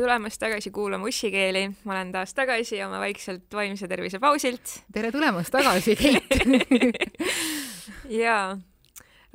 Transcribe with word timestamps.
tere 0.00 0.08
tulemast 0.08 0.40
tagasi 0.40 0.70
kuulama 0.72 1.08
ussikeeli, 1.10 1.66
ma 1.84 1.92
olen 1.92 2.12
taas 2.14 2.30
tagasi 2.32 2.78
oma 2.80 2.96
vaikselt 3.02 3.52
vaimse 3.52 3.84
tervise 3.88 4.16
pausilt. 4.18 4.78
tere 4.92 5.10
tulemast 5.12 5.52
tagasi, 5.52 5.92
Keit! 5.98 6.30
Jaa, 8.22 8.54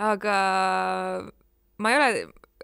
aga 0.01 0.37
ma 1.77 1.91
ei 1.91 1.97
ole, 1.99 2.07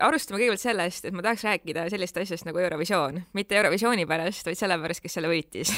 alustame 0.02 0.40
kõigepealt 0.40 0.64
sellest, 0.64 1.06
et 1.06 1.14
ma 1.14 1.22
tahaks 1.22 1.46
rääkida 1.46 1.84
sellist 1.94 2.18
asjast 2.18 2.48
nagu 2.48 2.58
Eurovisioon, 2.64 3.20
mitte 3.38 3.60
Eurovisiooni 3.60 4.08
pärast, 4.10 4.50
vaid 4.50 4.58
sellepärast, 4.58 5.04
kes 5.04 5.18
selle 5.20 5.30
võitis. 5.30 5.74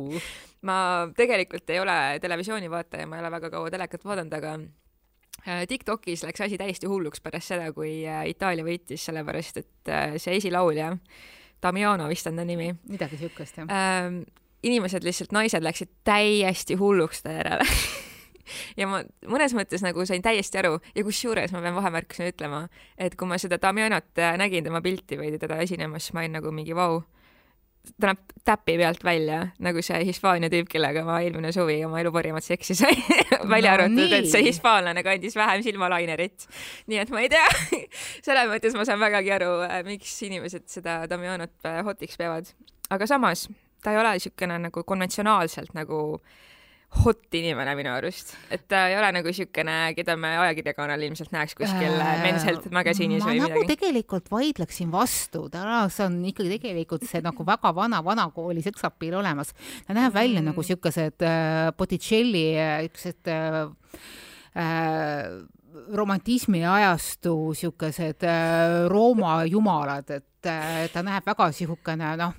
Ma 0.68 0.76
tegelikult 1.16 1.70
ei 1.72 1.78
ole 1.80 1.96
televisiooni 2.20 2.68
vaataja, 2.68 3.06
ma 3.08 3.16
ei 3.16 3.22
ole 3.22 3.30
väga 3.32 3.48
kaua 3.52 3.70
telekat 3.72 4.02
vaadanud, 4.04 4.34
aga 4.36 4.50
äh, 5.46 5.62
TikTokis 5.68 6.24
läks 6.26 6.44
asi 6.44 6.58
täiesti 6.60 6.88
hulluks 6.88 7.24
pärast 7.24 7.54
seda, 7.54 7.70
kui 7.72 8.02
äh, 8.04 8.26
Itaalia 8.28 8.66
võitis, 8.66 9.06
sellepärast 9.08 9.62
et 9.62 9.92
äh, 9.92 10.18
see 10.20 10.36
esilaulja, 10.36 10.90
Damiano 11.62 12.08
vist 12.08 12.26
on 12.26 12.36
ta 12.36 12.44
nimi. 12.44 12.74
midagi 12.88 13.20
siukest, 13.20 13.58
jah 13.60 13.70
ähm,. 13.70 14.22
inimesed 14.62 15.04
lihtsalt, 15.04 15.32
naised 15.32 15.64
läksid 15.64 15.92
täiesti 16.04 16.76
hulluks 16.80 17.22
ta 17.22 17.32
järele 17.38 17.66
ja 18.80 18.88
ma 18.90 19.02
mõnes 19.28 19.54
mõttes 19.56 19.84
nagu 19.84 20.04
sain 20.08 20.22
täiesti 20.22 20.60
aru 20.60 20.78
ja 20.94 21.04
kusjuures 21.06 21.54
ma 21.54 21.62
pean 21.64 21.78
vahemärkusena 21.78 22.34
ütlema, 22.34 22.60
et 22.98 23.16
kui 23.16 23.28
ma 23.30 23.38
seda 23.40 23.60
Damianot 23.62 24.20
äh, 24.20 24.36
nägin, 24.40 24.66
tema 24.66 24.82
pilti 24.84 25.18
või 25.20 25.32
teda 25.38 25.60
esinemas, 25.64 26.06
siis 26.06 26.16
ma 26.16 26.24
olin 26.24 26.38
nagu 26.40 26.52
mingi 26.54 26.76
vau 26.76 27.00
wow,, 27.00 27.06
ta 28.00 28.10
näeb 28.10 28.34
täpi 28.44 28.76
pealt 28.80 29.04
välja 29.04 29.40
nagu 29.62 29.82
see 29.84 30.00
Hispaania 30.08 30.50
tüüp, 30.52 30.68
kellega 30.70 31.04
ma 31.06 31.18
eelmine 31.24 31.52
suvi 31.54 31.78
oma 31.86 32.00
elu 32.00 32.12
parimat 32.14 32.44
seksi 32.44 32.76
sain 32.78 33.00
välja 33.54 33.74
no, 33.74 33.86
arvatud, 33.86 34.16
et 34.16 34.28
see 34.30 34.44
hispaanlane 34.48 35.04
kandis 35.06 35.36
vähem 35.36 35.64
silmalainerit. 35.66 36.46
nii 36.90 37.00
et 37.04 37.14
ma 37.14 37.24
ei 37.24 37.32
tea 37.32 37.46
selles 38.26 38.50
mõttes 38.52 38.76
ma 38.76 38.86
saan 38.88 39.00
vägagi 39.02 39.34
aru, 39.38 39.54
äh, 39.68 39.80
miks 39.86 40.14
inimesed 40.28 40.68
seda 40.72 41.02
Damianot 41.10 41.56
äh, 41.68 41.82
hotiks 41.86 42.20
peavad. 42.20 42.52
aga 42.90 43.10
samas 43.10 43.48
ta 43.84 43.94
ei 43.94 44.00
ole 44.00 44.16
niisugune 44.16 44.58
nagu 44.68 44.84
konventsionaalselt 44.84 45.76
nagu 45.76 46.00
äh, 46.16 46.49
hot 46.90 47.34
inimene 47.38 47.72
minu 47.78 47.92
arust, 47.94 48.32
et 48.50 48.64
ta 48.68 48.82
ei 48.90 48.96
ole 48.98 49.12
nagu 49.14 49.32
siukene, 49.34 49.92
keda 49.94 50.16
me 50.18 50.32
ajakirjakanal 50.42 51.04
ilmselt 51.06 51.30
näeks 51.34 51.54
kuskil 51.58 51.94
äh, 51.94 52.22
Men's 52.24 52.46
Health 52.46 52.66
Magazine'is 52.74 53.22
või 53.22 53.38
nagu 53.38 53.60
midagi. 53.60 53.68
tegelikult 53.76 54.26
vaidleksin 54.32 54.90
vastu, 54.90 55.44
ta 55.52 55.62
on 56.06 56.18
ikkagi 56.32 56.50
tegelikult 56.56 57.06
see 57.06 57.22
nagu 57.22 57.46
väga 57.46 57.72
vana, 57.76 58.02
vanakooli 58.04 58.64
seksapiil 58.66 59.20
olemas. 59.20 59.54
ta 59.86 59.94
näeb 59.94 60.14
välja 60.14 60.42
mm. 60.42 60.50
nagu 60.50 60.66
siukesed 60.66 61.22
äh, 61.22 61.70
Botticelli, 61.78 62.44
siuksed 62.88 63.30
äh, 63.30 63.62
äh, 64.58 65.24
romantismi 65.94 66.64
ajastu 66.66 67.54
siukesed 67.54 68.26
äh, 68.26 68.88
Rooma 68.90 69.44
jumalad, 69.46 70.10
et 70.10 70.46
äh, 70.50 70.88
ta 70.92 71.06
näeb 71.06 71.26
väga 71.26 71.52
siukene 71.54 72.16
noh 72.18 72.34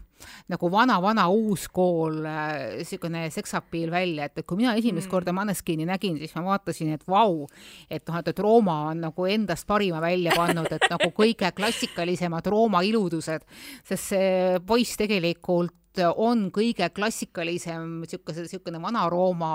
nagu 0.52 0.72
vana-vana 0.72 1.28
uus 1.32 1.68
kool, 1.74 2.22
niisugune 2.24 3.26
äh, 3.28 3.34
seksapiil 3.34 3.92
välja, 3.94 4.28
et, 4.30 4.42
et 4.42 4.48
kui 4.48 4.60
mina 4.60 4.76
esimest 4.80 5.08
mm. 5.08 5.12
korda 5.12 5.36
Maneskini 5.36 5.88
nägin, 5.90 6.18
siis 6.22 6.36
ma 6.38 6.46
vaatasin, 6.52 6.94
et 6.98 7.06
vau, 7.10 7.48
et 7.90 8.06
noh, 8.08 8.20
et, 8.20 8.32
et 8.32 8.42
Rooma 8.44 8.78
on 8.92 9.04
nagu 9.08 9.28
endast 9.30 9.68
parima 9.70 10.02
välja 10.04 10.36
pannud, 10.38 10.70
et 10.72 10.88
nagu 10.92 11.12
kõige 11.16 11.52
klassikalisemad 11.58 12.48
Rooma 12.52 12.84
iludused, 12.88 13.46
sest 13.88 14.12
see 14.12 14.60
poiss 14.68 15.00
tegelikult 15.00 15.78
on 16.16 16.48
kõige 16.56 16.88
klassikalisem 16.96 18.00
niisuguse, 18.06 18.46
niisugune 18.46 18.80
Vana-Rooma 18.82 19.52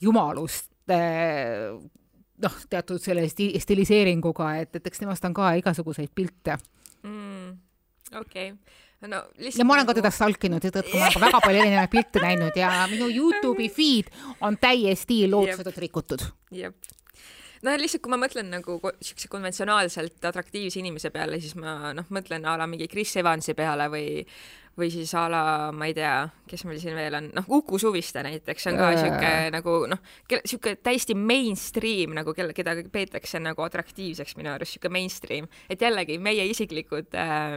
jumalust 0.00 0.72
äh, 0.92 1.76
noh, 2.42 2.56
teatud 2.70 3.02
selle 3.02 3.26
sti 3.30 3.52
stiliseeringuga, 3.62 4.52
et, 4.62 4.78
et 4.78 4.90
eks 4.90 5.02
temast 5.02 5.24
on 5.28 5.36
ka 5.36 5.52
igasuguseid 5.60 6.12
pilte 6.14 6.58
mm,. 7.02 7.54
Okei. 8.12 8.52
Okay 8.52 8.84
no 9.04 9.22
lihtsalt 9.36 9.60
ja 9.60 9.64
ma 9.68 9.76
olen 9.76 9.86
ka 9.86 9.92
nagu 9.92 10.00
teda 10.00 10.10
stalkinud, 10.14 10.64
seetõttu 10.64 10.96
ma 10.96 11.06
olen 11.06 11.16
ka 11.16 11.22
väga 11.26 11.40
palju 11.44 11.62
erinevaid 11.62 11.92
pilte 11.92 12.22
näinud 12.22 12.58
ja 12.58 12.70
minu 12.90 13.08
Youtube'i 13.12 13.68
feed 13.72 14.12
on 14.40 14.58
täiesti 14.60 15.24
lootusetult 15.30 15.80
rikutud. 15.84 16.24
jep. 16.56 16.92
Noh, 17.64 17.74
lihtsalt 17.80 18.02
kui 18.04 18.12
ma 18.12 18.18
mõtlen 18.20 18.50
nagu 18.52 18.76
siukse 19.02 19.30
konventsionaalselt 19.32 20.24
atraktiivse 20.28 20.78
inimese 20.82 21.10
peale, 21.10 21.40
siis 21.42 21.56
ma 21.58 21.92
noh, 21.96 22.06
mõtlen 22.12 22.44
a 22.46 22.56
la 22.60 22.68
mingi 22.68 22.88
Chris 22.92 23.16
Evansi 23.18 23.56
peale 23.58 23.88
või 23.92 24.20
või 24.76 24.90
siis 24.92 25.12
a 25.16 25.26
la, 25.32 25.42
ma 25.72 25.88
ei 25.88 25.94
tea, 25.96 26.14
kes 26.48 26.66
meil 26.68 26.80
siin 26.82 26.96
veel 26.98 27.16
on, 27.18 27.30
noh, 27.36 27.48
Uku 27.58 27.80
Suviste 27.80 28.22
näiteks 28.26 28.68
on 28.70 28.78
ka 28.80 28.90
äh. 28.92 28.98
sihuke 29.00 29.32
nagu 29.54 29.76
noh, 29.90 30.02
sihuke 30.36 30.76
täiesti 30.84 31.16
mainstream 31.18 32.16
nagu 32.16 32.34
kelle, 32.36 32.56
keda 32.56 32.76
peetakse 32.92 33.40
nagu 33.42 33.64
atraktiivseks 33.66 34.36
minu 34.40 34.52
arust, 34.52 34.76
sihuke 34.76 34.92
mainstream, 34.92 35.48
et 35.72 35.82
jällegi 35.82 36.18
meie 36.22 36.44
isiklikud 36.52 37.16
äh, 37.16 37.56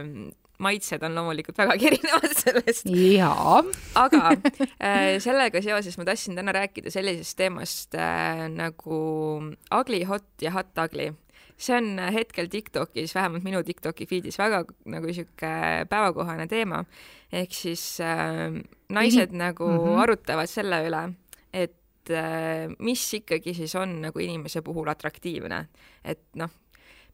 maitsed 0.60 1.02
on 1.06 1.16
loomulikult 1.16 1.58
vägagi 1.60 1.88
erinevad 1.90 2.36
sellest. 2.36 2.88
jaa. 2.90 3.60
aga 4.00 4.22
äh, 4.32 5.16
sellega 5.22 5.62
seoses 5.64 5.98
ma 6.00 6.06
tahtsin 6.08 6.38
täna 6.38 6.54
rääkida 6.56 6.92
sellisest 6.92 7.36
teemast 7.40 7.96
äh, 7.98 8.46
nagu 8.52 9.00
ugly 9.80 10.04
hot 10.08 10.28
ja 10.44 10.54
hot 10.56 10.72
ugly 10.84 11.12
see 11.60 11.76
on 11.76 11.98
hetkel 12.14 12.48
Tiktokis, 12.50 13.14
vähemalt 13.14 13.44
minu 13.44 13.62
Tiktoki 13.64 14.06
feed'is 14.08 14.38
väga 14.40 14.62
nagu 14.90 15.12
sihuke 15.12 15.50
päevakohane 15.90 16.46
teema. 16.48 16.84
ehk 17.32 17.52
siis 17.54 18.00
äh, 18.00 18.48
naised 18.88 19.32
nagu 19.32 19.68
mm 19.68 19.78
-hmm. 19.78 20.00
arutavad 20.02 20.48
selle 20.50 20.80
üle, 20.88 21.02
et 21.52 22.10
äh, 22.10 22.72
mis 22.78 23.14
ikkagi 23.14 23.54
siis 23.54 23.74
on 23.74 24.00
nagu 24.02 24.18
inimese 24.18 24.62
puhul 24.62 24.88
atraktiivne. 24.88 25.66
et 26.04 26.24
noh, 26.34 26.50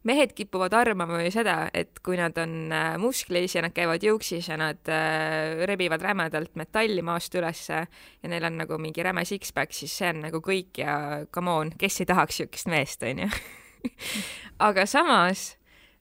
mehed 0.03 0.33
kipuvad 0.33 0.73
arvama 0.73 1.21
ju 1.23 1.31
seda, 1.31 1.69
et 1.73 1.99
kui 2.03 2.17
nad 2.17 2.37
on 2.37 2.71
äh, 2.71 2.97
musklis 2.97 3.55
ja 3.55 3.61
nad 3.61 3.73
käivad 3.75 4.03
juuksis 4.03 4.47
ja 4.47 4.57
nad 4.57 4.89
äh, 4.89 5.65
rebivad 5.65 6.01
rämedalt 6.01 6.55
metalli 6.55 7.01
maast 7.01 7.35
ülesse 7.35 7.87
ja 8.23 8.29
neil 8.29 8.43
on 8.43 8.57
nagu 8.57 8.77
mingi 8.77 9.03
räme 9.03 9.25
six-pack, 9.25 9.73
siis 9.73 9.97
see 9.97 10.09
on 10.09 10.21
nagu 10.29 10.41
kõik 10.43 10.77
ja 10.77 11.25
come 11.33 11.51
on, 11.51 11.71
kes 11.77 12.01
ei 12.01 12.05
tahaks 12.05 12.39
niisugust 12.39 12.67
meest, 12.67 13.03
onju 13.03 13.29
aga 14.69 14.85
samas 14.89 15.57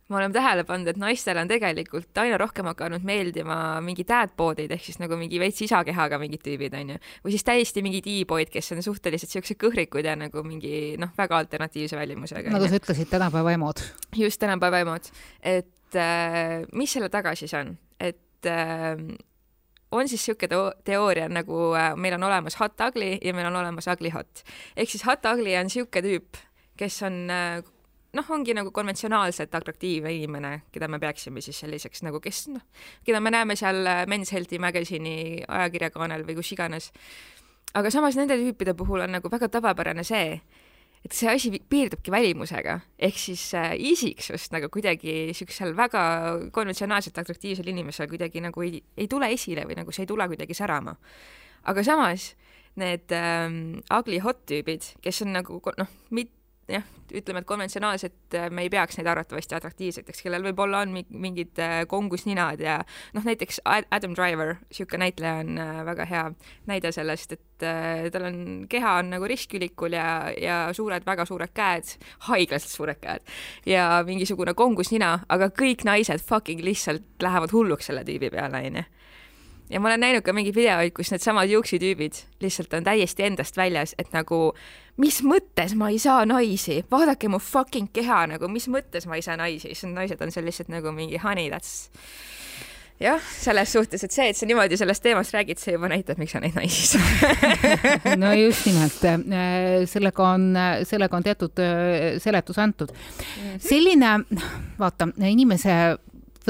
ma 0.09 0.21
olen 0.21 0.35
tähele 0.35 0.63
pannud, 0.67 0.89
et 0.93 0.99
naistele 1.01 1.43
on 1.43 1.49
tegelikult 1.51 2.19
aina 2.23 2.39
rohkem 2.39 2.69
hakanud 2.71 3.05
meeldima 3.07 3.57
mingi 3.85 4.05
dad-body'd 4.07 4.71
ehk 4.77 4.85
siis 4.87 5.01
nagu 5.03 5.19
mingi 5.19 5.41
veits 5.43 5.65
isakehaga 5.67 6.21
mingid 6.23 6.45
tüübid 6.47 6.77
onju, 6.79 6.99
või 7.25 7.35
siis 7.35 7.47
täiesti 7.47 7.83
mingid 7.83 8.07
e-boyd, 8.13 8.53
kes 8.55 8.71
on 8.77 8.85
suhteliselt 8.87 9.35
siuksed 9.35 9.59
kõhrikud 9.63 10.07
ja 10.07 10.15
nagu 10.19 10.45
mingi 10.47 10.95
noh, 11.03 11.11
väga 11.19 11.43
alternatiivse 11.43 11.99
välimusega. 11.99 12.55
nagu 12.55 12.71
sa 12.71 12.79
ütlesid, 12.79 13.11
tänapäeva 13.11 13.57
emod. 13.59 13.83
just, 14.15 14.41
tänapäeva 14.43 14.85
emod, 14.87 15.11
et 15.43 15.99
äh, 15.99 16.63
mis 16.73 16.95
selle 16.95 17.11
taga 17.11 17.35
siis 17.39 17.55
on, 17.59 17.75
et 17.99 18.47
äh, 18.47 18.95
on 19.91 20.09
siis 20.09 20.23
niisugune 20.23 20.71
teooria 20.87 21.27
nagu 21.33 21.73
äh, 21.75 21.95
meil 21.99 22.15
on 22.15 22.31
olemas 22.31 22.61
hot 22.61 22.79
ugly 22.87 23.17
ja 23.19 23.35
meil 23.35 23.51
on 23.51 23.59
olemas 23.59 23.91
ugly 23.91 24.15
hot. 24.15 24.47
ehk 24.77 24.91
siis 24.91 25.07
hot 25.07 25.27
ugly 25.27 25.59
on 25.59 25.67
niisugune 25.67 26.07
tüüp, 26.07 26.45
kes 26.79 27.03
on 27.11 27.25
äh, 27.27 27.65
noh, 28.17 28.29
ongi 28.35 28.55
nagu 28.57 28.73
konventsionaalselt 28.75 29.55
atraktiivne 29.55 30.13
inimene, 30.17 30.53
keda 30.75 30.89
me 30.91 31.01
peaksime 31.03 31.43
siis 31.45 31.61
selliseks 31.63 32.05
nagu, 32.07 32.21
kes 32.25 32.47
noh, 32.53 32.65
keda 33.07 33.21
me 33.23 33.33
näeme 33.35 33.57
seal 33.59 33.83
äh, 33.87 34.05
Men's 34.11 34.33
Healthi 34.35 34.61
Magazine'i 34.63 35.43
ajakirjakaanel 35.47 36.27
või 36.27 36.39
kus 36.41 36.53
iganes. 36.57 36.93
aga 37.77 37.91
samas 37.93 38.17
nende 38.17 38.39
tüüpide 38.41 38.75
puhul 38.77 39.05
on 39.05 39.13
nagu 39.19 39.31
väga 39.33 39.49
tavapärane 39.53 40.05
see, 40.05 40.41
et 41.05 41.15
see 41.15 41.29
asi 41.31 41.53
piirdubki 41.71 42.11
välimusega, 42.11 42.81
ehk 42.99 43.19
siis 43.21 43.43
äh, 43.55 43.75
isiksust 43.93 44.55
nagu 44.57 44.71
kuidagi 44.73 45.35
siuksel 45.37 45.77
väga 45.77 46.03
konventsionaalselt 46.53 47.19
atraktiivsel 47.23 47.69
inimesel 47.71 48.09
kuidagi 48.11 48.43
nagu 48.43 48.65
ei, 48.65 48.81
ei 48.97 49.09
tule 49.09 49.31
esile 49.33 49.69
või 49.69 49.79
nagu 49.79 49.93
see 49.95 50.07
ei 50.07 50.11
tule 50.11 50.27
kuidagi 50.33 50.57
särama. 50.57 50.97
aga 51.67 51.83
samas 51.85 52.35
need 52.77 53.13
ähm, 53.13 53.81
ugly 53.91 54.21
hot 54.21 54.45
tüübid, 54.49 54.85
kes 55.03 55.23
on 55.25 55.33
nagu 55.33 55.61
noh, 55.79 55.93
mit-, 56.13 56.36
jah, 56.71 56.85
ütleme, 57.15 57.41
et 57.43 57.47
konventsionaalselt 57.47 58.35
äh, 58.35 58.49
me 58.51 58.65
ei 58.67 58.71
peaks 58.71 58.99
neid 58.99 59.07
arvatavasti 59.11 59.55
atraktiivseteks, 59.57 60.23
kellel 60.25 60.45
võib-olla 60.49 60.83
on 60.85 60.97
mingid 60.97 61.61
äh, 61.63 61.77
kongusninad 61.89 62.63
ja 62.63 62.81
noh, 63.15 63.27
näiteks 63.27 63.61
Adam 63.65 64.17
Driver, 64.19 64.57
niisugune 64.67 65.05
näitleja 65.05 65.43
on 65.45 65.61
äh, 65.63 65.83
väga 65.87 66.09
hea 66.11 66.25
näide 66.71 66.93
sellest, 66.95 67.37
et 67.37 67.43
tal 68.13 68.27
on, 68.29 68.41
keha 68.69 68.99
on 69.01 69.15
nagu 69.15 69.29
ristkülikul 69.31 69.95
ja, 69.97 70.09
ja 70.37 70.59
suured, 70.77 71.07
väga 71.07 71.25
suured 71.25 71.55
käed, 71.57 71.95
haiglaselt 72.27 72.75
suured 72.75 73.01
käed 73.01 73.25
ja 73.67 73.87
mingisugune 74.07 74.53
kongusnina, 74.59 75.15
aga 75.33 75.49
kõik 75.55 75.87
naised 75.89 76.21
fucking 76.27 76.61
lihtsalt 76.67 77.23
lähevad 77.23 77.55
hulluks 77.55 77.89
selle 77.89 78.05
tüübi 78.05 78.29
peale, 78.35 78.61
onju 78.67 78.85
ja 79.71 79.81
ma 79.81 79.91
olen 79.91 80.01
näinud 80.01 80.25
ka 80.27 80.35
mingeid 80.37 80.57
videoid, 80.57 80.95
kus 80.97 81.11
needsamad 81.13 81.51
juuksitüübid 81.51 82.23
lihtsalt 82.45 82.75
on 82.79 82.87
täiesti 82.87 83.27
endast 83.27 83.57
väljas, 83.57 83.95
et 83.99 84.13
nagu 84.15 84.55
mis 85.03 85.21
mõttes 85.27 85.75
ma 85.79 85.91
ei 85.93 85.99
saa 86.03 86.25
naisi, 86.29 86.83
vaadake 86.91 87.31
mu 87.33 87.41
fucking 87.43 87.91
keha 87.93 88.25
nagu, 88.35 88.49
mis 88.53 88.69
mõttes 88.73 89.09
ma 89.09 89.19
ei 89.19 89.27
saa 89.27 89.37
naisi, 89.41 89.73
siis 89.75 89.91
naised 89.91 90.23
on 90.23 90.33
seal 90.35 90.47
lihtsalt 90.47 90.73
nagu 90.73 90.95
mingi 90.95 91.21
honey, 91.23 91.51
that's 91.53 91.89
jah, 93.01 93.21
selles 93.21 93.73
suhtes, 93.73 94.05
et 94.07 94.15
see, 94.15 94.31
et 94.31 94.39
sa 94.39 94.49
niimoodi 94.49 94.79
sellest 94.81 95.05
teemast 95.05 95.35
räägid, 95.37 95.61
see 95.61 95.75
juba 95.75 95.91
näitab, 95.93 96.21
miks 96.21 96.33
sa 96.33 96.41
neid 96.41 96.57
naisi 96.57 96.83
ei 96.83 96.91
saa 96.95 98.17
no 98.23 98.33
just 98.39 98.69
nimelt, 98.69 99.05
äh, 99.11 99.85
sellega 99.91 100.31
on, 100.31 100.49
sellega 100.89 101.19
on 101.19 101.27
teatud 101.27 101.63
äh, 101.63 102.17
seletus 102.23 102.61
antud. 102.63 102.93
Mhm. 102.93 103.61
selline, 103.61 104.15
vaata, 104.79 105.11
inimese 105.29 105.77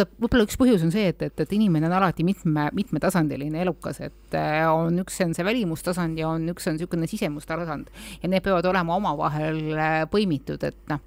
võib-olla 0.05 0.47
üks 0.47 0.59
põhjus 0.61 0.85
on 0.87 0.93
see, 0.95 1.09
et, 1.13 1.23
et, 1.25 1.43
et 1.47 1.57
inimene 1.57 1.89
on 1.89 1.97
alati 1.99 2.27
mitme, 2.27 2.69
mitmetasandiline 2.77 3.63
elukas, 3.65 4.01
et 4.05 4.37
äh, 4.37 4.63
on 4.71 5.03
üks 5.03 5.19
on 5.25 5.35
see 5.37 5.47
välimustasand 5.47 6.19
ja 6.21 6.31
on 6.33 6.47
üks 6.53 6.69
on 6.69 6.77
niisugune 6.77 7.09
sisemustasand 7.11 7.91
ja 8.23 8.31
need 8.31 8.45
peavad 8.45 8.69
olema 8.69 8.97
omavahel 9.01 9.61
äh, 9.75 10.01
põimitud, 10.13 10.63
et 10.67 10.79
noh 10.93 11.03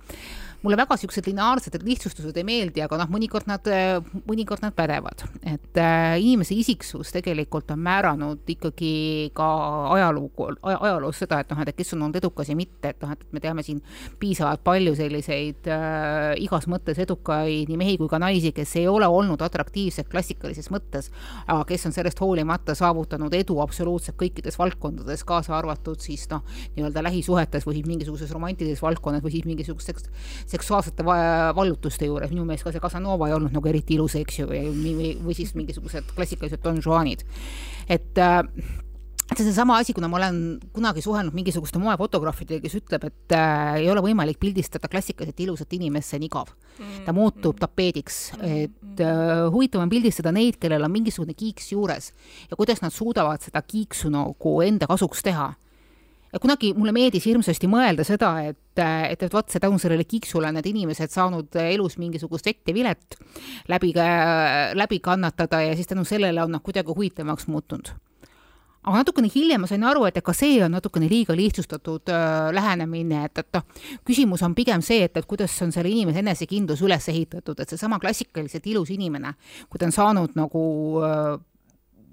mulle 0.64 0.78
väga 0.80 0.96
niisugused 0.98 1.28
lineaarsed 1.30 1.76
lihtsustused 1.88 2.38
ei 2.38 2.46
meeldi, 2.48 2.82
aga 2.84 2.98
noh, 3.00 3.10
mõnikord 3.12 3.48
nad, 3.48 3.66
mõnikord 4.28 4.64
nad 4.66 4.76
pädevad. 4.76 5.24
et 5.48 5.80
äh, 5.80 6.20
inimese 6.20 6.56
isiksus 6.56 7.14
tegelikult 7.16 7.72
on 7.72 7.80
määranud 7.80 8.50
ikkagi 8.50 9.32
ka 9.36 9.48
ajalugu, 9.96 10.50
ajaloos 10.64 11.22
seda, 11.24 11.40
et 11.40 11.54
noh, 11.54 11.62
et 11.64 11.76
kes 11.78 11.94
on 11.96 12.04
olnud 12.04 12.20
edukas 12.20 12.52
ja 12.52 12.58
mitte, 12.60 12.92
et 12.92 13.02
noh, 13.04 13.14
et 13.16 13.24
me 13.32 13.40
teame 13.44 13.64
siin 13.64 13.80
piisavalt 14.20 14.64
palju 14.66 14.96
selliseid 15.00 15.70
äh, 15.72 16.34
igas 16.44 16.68
mõttes 16.72 17.00
edukaid 17.00 17.72
nii 17.72 17.80
mehi 17.80 17.96
kui 18.02 18.12
ka 18.12 18.20
naisi, 18.20 18.52
kes 18.56 18.76
ei 18.82 18.88
ole 18.92 19.08
olnud 19.08 19.42
atraktiivsed 19.46 20.12
klassikalises 20.12 20.68
mõttes, 20.74 21.12
aga 21.48 21.64
kes 21.70 21.88
on 21.88 21.96
sellest 21.96 22.20
hoolimata 22.20 22.76
saavutanud 22.76 23.34
edu 23.38 23.62
absoluutselt 23.64 24.20
kõikides 24.20 24.60
valdkondades, 24.60 25.24
kaasa 25.24 25.56
arvatud 25.58 26.04
siis 26.04 26.28
noh, 26.34 26.44
nii-öelda 26.76 27.06
lähisuhetes 27.08 27.68
või 27.68 27.86
mingisuguses 27.88 28.36
romantilises 28.36 28.84
valdkonnas 28.84 29.24
või 29.24 29.38
siis 29.38 29.48
mingisuguseks 29.48 30.10
seksuaalsete 30.50 31.06
vallutuste 31.06 32.10
juures, 32.10 32.32
minu 32.34 32.46
meelest 32.48 32.66
ka 32.66 32.74
see 32.74 32.84
Casanova 32.84 33.30
ei 33.30 33.38
olnud 33.38 33.54
nagu 33.56 33.70
eriti 33.72 33.98
ilus, 33.98 34.18
eks 34.20 34.42
ju, 34.42 34.50
või, 34.50 35.14
või 35.22 35.38
siis 35.38 35.56
mingisugused 35.58 36.14
klassikalised 36.16 36.64
Don 36.64 36.82
Juanid. 36.84 37.26
et 37.90 38.18
äh, 38.18 38.42
see 39.36 39.44
on 39.44 39.52
seesama 39.52 39.78
asi, 39.78 39.94
kuna 39.94 40.10
ma 40.10 40.18
olen 40.18 40.40
kunagi 40.74 41.04
suhelnud 41.06 41.36
mingisuguste 41.38 41.80
moefotograafidega, 41.82 42.64
kes 42.66 42.80
ütleb, 42.80 43.06
et 43.12 43.38
äh, 43.38 43.78
ei 43.84 43.90
ole 43.92 44.02
võimalik 44.04 44.40
pildistada 44.42 44.90
klassikaliselt 44.90 45.46
ilusat 45.46 45.78
inimest, 45.78 46.10
see 46.10 46.20
on 46.22 46.26
igav. 46.26 46.54
ta 47.06 47.14
muutub 47.14 47.54
mm. 47.56 47.62
tapeediks, 47.62 48.20
et 48.42 49.04
äh, 49.06 49.46
huvitav 49.54 49.84
on 49.84 49.92
pildistada 49.92 50.34
neid, 50.34 50.58
kellel 50.62 50.88
on 50.88 50.94
mingisugune 50.94 51.38
kiiks 51.38 51.74
juures 51.76 52.14
ja 52.50 52.58
kuidas 52.58 52.82
nad 52.82 52.96
suudavad 52.96 53.44
seda 53.44 53.62
kiiksu 53.62 54.10
nagu 54.14 54.60
enda 54.66 54.88
kasuks 54.90 55.26
teha 55.26 55.52
ja 56.34 56.40
kunagi 56.40 56.74
mulle 56.78 56.94
meeldis 56.96 57.26
hirmsasti 57.30 57.70
mõelda 57.70 58.06
seda, 58.08 58.32
et, 58.50 58.82
et, 58.82 59.24
et 59.24 59.34
vot 59.34 59.50
see 59.50 59.62
tänu 59.62 59.80
sellele 59.82 60.06
kiksule 60.10 60.50
on 60.50 60.60
need 60.60 60.70
inimesed 60.70 61.14
saanud 61.14 61.58
elus 61.62 61.98
mingisugust 62.02 62.50
vett 62.50 62.70
ja 62.70 62.76
vilet 62.76 63.18
läbi, 63.72 63.94
läbi 64.78 65.00
kannatada 65.04 65.64
ja 65.66 65.74
siis 65.78 65.90
tänu 65.90 66.06
sellele 66.06 66.44
on 66.44 66.54
nad 66.58 66.66
kuidagi 66.66 66.94
huvitavamaks 66.94 67.48
muutunud. 67.48 67.92
aga 68.84 69.02
natukene 69.02 69.28
hiljem 69.34 69.62
ma 69.62 69.68
sain 69.68 69.84
aru, 69.84 70.06
et 70.08 70.22
ka 70.24 70.34
see 70.34 70.62
on 70.64 70.72
natukene 70.72 71.10
liiga 71.10 71.36
lihtsustatud 71.36 72.10
äh, 72.14 72.48
lähenemine, 72.56 73.26
et, 73.26 73.38
et 73.38 73.58
noh, 73.58 73.66
küsimus 74.08 74.44
on 74.46 74.56
pigem 74.56 74.82
see, 74.82 75.04
et, 75.04 75.18
et 75.18 75.28
kuidas 75.28 75.58
on 75.66 75.74
selle 75.76 75.92
inimese 75.92 76.24
enesekindlus 76.24 76.82
üles 76.88 77.10
ehitatud, 77.12 77.60
et 77.60 77.70
seesama 77.70 78.00
klassikaliselt 78.00 78.66
ilus 78.72 78.90
inimene, 78.96 79.34
kui 79.70 79.82
ta 79.82 79.90
on 79.90 79.94
saanud 79.94 80.40
nagu 80.40 80.64
äh, 81.04 81.36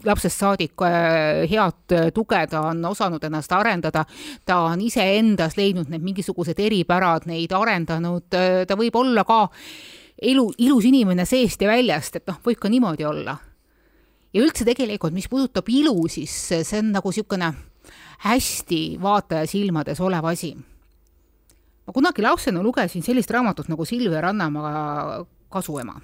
lapsest 0.05 0.39
saadik 0.39 0.83
äh, 0.85 1.47
head 1.51 1.93
äh, 1.93 2.11
tuge, 2.15 2.41
ta 2.51 2.63
on 2.71 2.85
osanud 2.85 3.25
ennast 3.25 3.53
arendada, 3.53 4.05
ta 4.45 4.59
on 4.69 4.81
iseendas 4.85 5.57
leidnud 5.57 5.91
need 5.93 6.05
mingisugused 6.05 6.59
eripärad, 6.61 7.27
neid 7.31 7.53
arendanud, 7.57 8.29
äh, 8.37 8.65
ta 8.69 8.77
võib 8.79 8.97
olla 9.01 9.25
ka 9.25 9.47
elu, 10.23 10.47
ilus 10.59 10.89
inimene 10.89 11.27
seest 11.29 11.63
ja 11.63 11.71
väljast, 11.71 12.21
et 12.21 12.27
noh, 12.29 12.41
võib 12.45 12.61
ka 12.61 12.73
niimoodi 12.73 13.07
olla. 13.09 13.37
ja 14.33 14.43
üldse 14.43 14.67
tegelikult, 14.69 15.15
mis 15.17 15.29
puudutab 15.33 15.69
ilu, 15.73 15.97
siis 16.13 16.33
see 16.51 16.81
on 16.81 16.93
nagu 16.93 17.13
niisugune 17.13 17.53
hästi 18.27 18.99
vaataja 19.03 19.47
silmades 19.47 20.01
olev 20.01 20.25
asi. 20.33 20.55
ma 21.87 21.93
kunagi 21.93 22.23
lapsena 22.23 22.63
lugesin 22.63 23.03
sellist 23.03 23.31
raamatut 23.31 23.69
nagu 23.69 23.85
Silvia 23.85 24.21
Rannamaa 24.21 25.25
Kasuema 25.49 26.01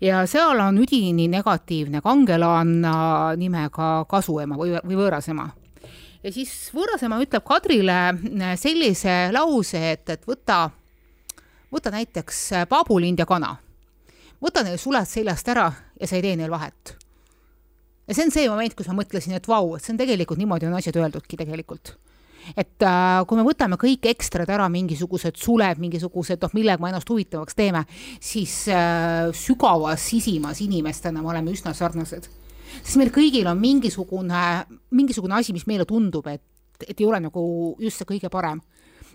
ja 0.00 0.24
seal 0.26 0.60
on 0.60 0.78
üdini 0.82 1.28
negatiivne 1.30 2.00
kangelanna 2.04 2.96
nimega 3.38 4.04
kasuema 4.08 4.58
või, 4.58 4.74
või 4.84 4.98
võõrasema. 4.98 5.48
ja 6.22 6.32
siis 6.32 6.52
võõrasema 6.74 7.20
ütleb 7.22 7.44
Kadrile 7.46 7.98
sellise 8.60 9.16
lause, 9.32 9.82
et, 9.92 10.08
et 10.10 10.26
võta, 10.26 10.70
võta 11.72 11.92
näiteks 11.94 12.42
paabulind 12.68 13.18
ja 13.18 13.26
kana. 13.26 13.56
võta 14.42 14.64
neil 14.64 14.78
suled 14.78 15.08
seljast 15.08 15.48
ära 15.48 15.70
ja 16.00 16.06
sa 16.06 16.16
ei 16.16 16.22
tee 16.22 16.36
neil 16.36 16.50
vahet. 16.50 16.96
ja 18.08 18.14
see 18.14 18.24
on 18.24 18.34
see 18.34 18.48
moment, 18.48 18.74
kus 18.74 18.88
ma 18.88 19.00
mõtlesin, 19.02 19.36
et 19.38 19.48
vau, 19.48 19.76
et 19.76 19.84
see 19.84 19.94
on 19.94 20.02
tegelikult 20.02 20.38
niimoodi 20.38 20.66
on 20.66 20.80
asjad 20.80 20.96
öeldudki 21.02 21.36
tegelikult 21.36 21.96
et 22.54 22.84
äh, 22.84 23.20
kui 23.26 23.38
me 23.38 23.44
võtame 23.46 23.78
kõik 23.80 24.06
ekstrad 24.10 24.50
ära, 24.52 24.68
mingisugused 24.72 25.38
suled, 25.40 25.80
mingisugused, 25.82 26.42
noh, 26.42 26.54
millega 26.56 26.82
me 26.82 26.92
ennast 26.92 27.10
huvitavaks 27.10 27.58
teeme, 27.58 27.82
siis 28.22 28.66
äh, 28.72 29.32
sügavas 29.36 30.04
sisimas 30.12 30.60
inimestena 30.64 31.22
me 31.22 31.32
oleme 31.32 31.54
üsna 31.54 31.74
sarnased. 31.74 32.28
sest 32.82 32.96
meil 33.00 33.10
kõigil 33.14 33.48
on 33.50 33.58
mingisugune, 33.60 34.42
mingisugune 34.90 35.40
asi, 35.40 35.54
mis 35.56 35.66
meile 35.66 35.86
tundub, 35.88 36.26
et, 36.30 36.42
et 36.86 37.00
ei 37.00 37.06
ole 37.06 37.20
nagu 37.24 37.76
just 37.80 38.02
see 38.02 38.08
kõige 38.14 38.30
parem. 38.30 38.60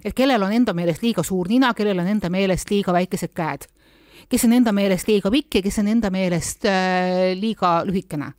et 0.03 0.15
kellel 0.17 0.43
on 0.43 0.51
enda 0.51 0.73
meelest 0.73 1.03
liiga 1.03 1.23
suur 1.23 1.47
nina, 1.47 1.73
kellel 1.73 1.99
on 1.99 2.07
enda 2.07 2.29
meelest 2.29 2.69
liiga 2.71 2.93
väikesed 2.93 3.33
käed, 3.37 3.67
kes 4.29 4.45
on 4.45 4.53
enda 4.53 4.71
meelest 4.71 5.07
liiga 5.07 5.31
pikk 5.31 5.55
ja 5.55 5.61
kes 5.61 5.79
on 5.79 5.87
enda 5.87 6.09
meelest 6.09 6.65
äh, 6.65 7.31
liiga 7.37 7.81
lühikene 7.85 8.33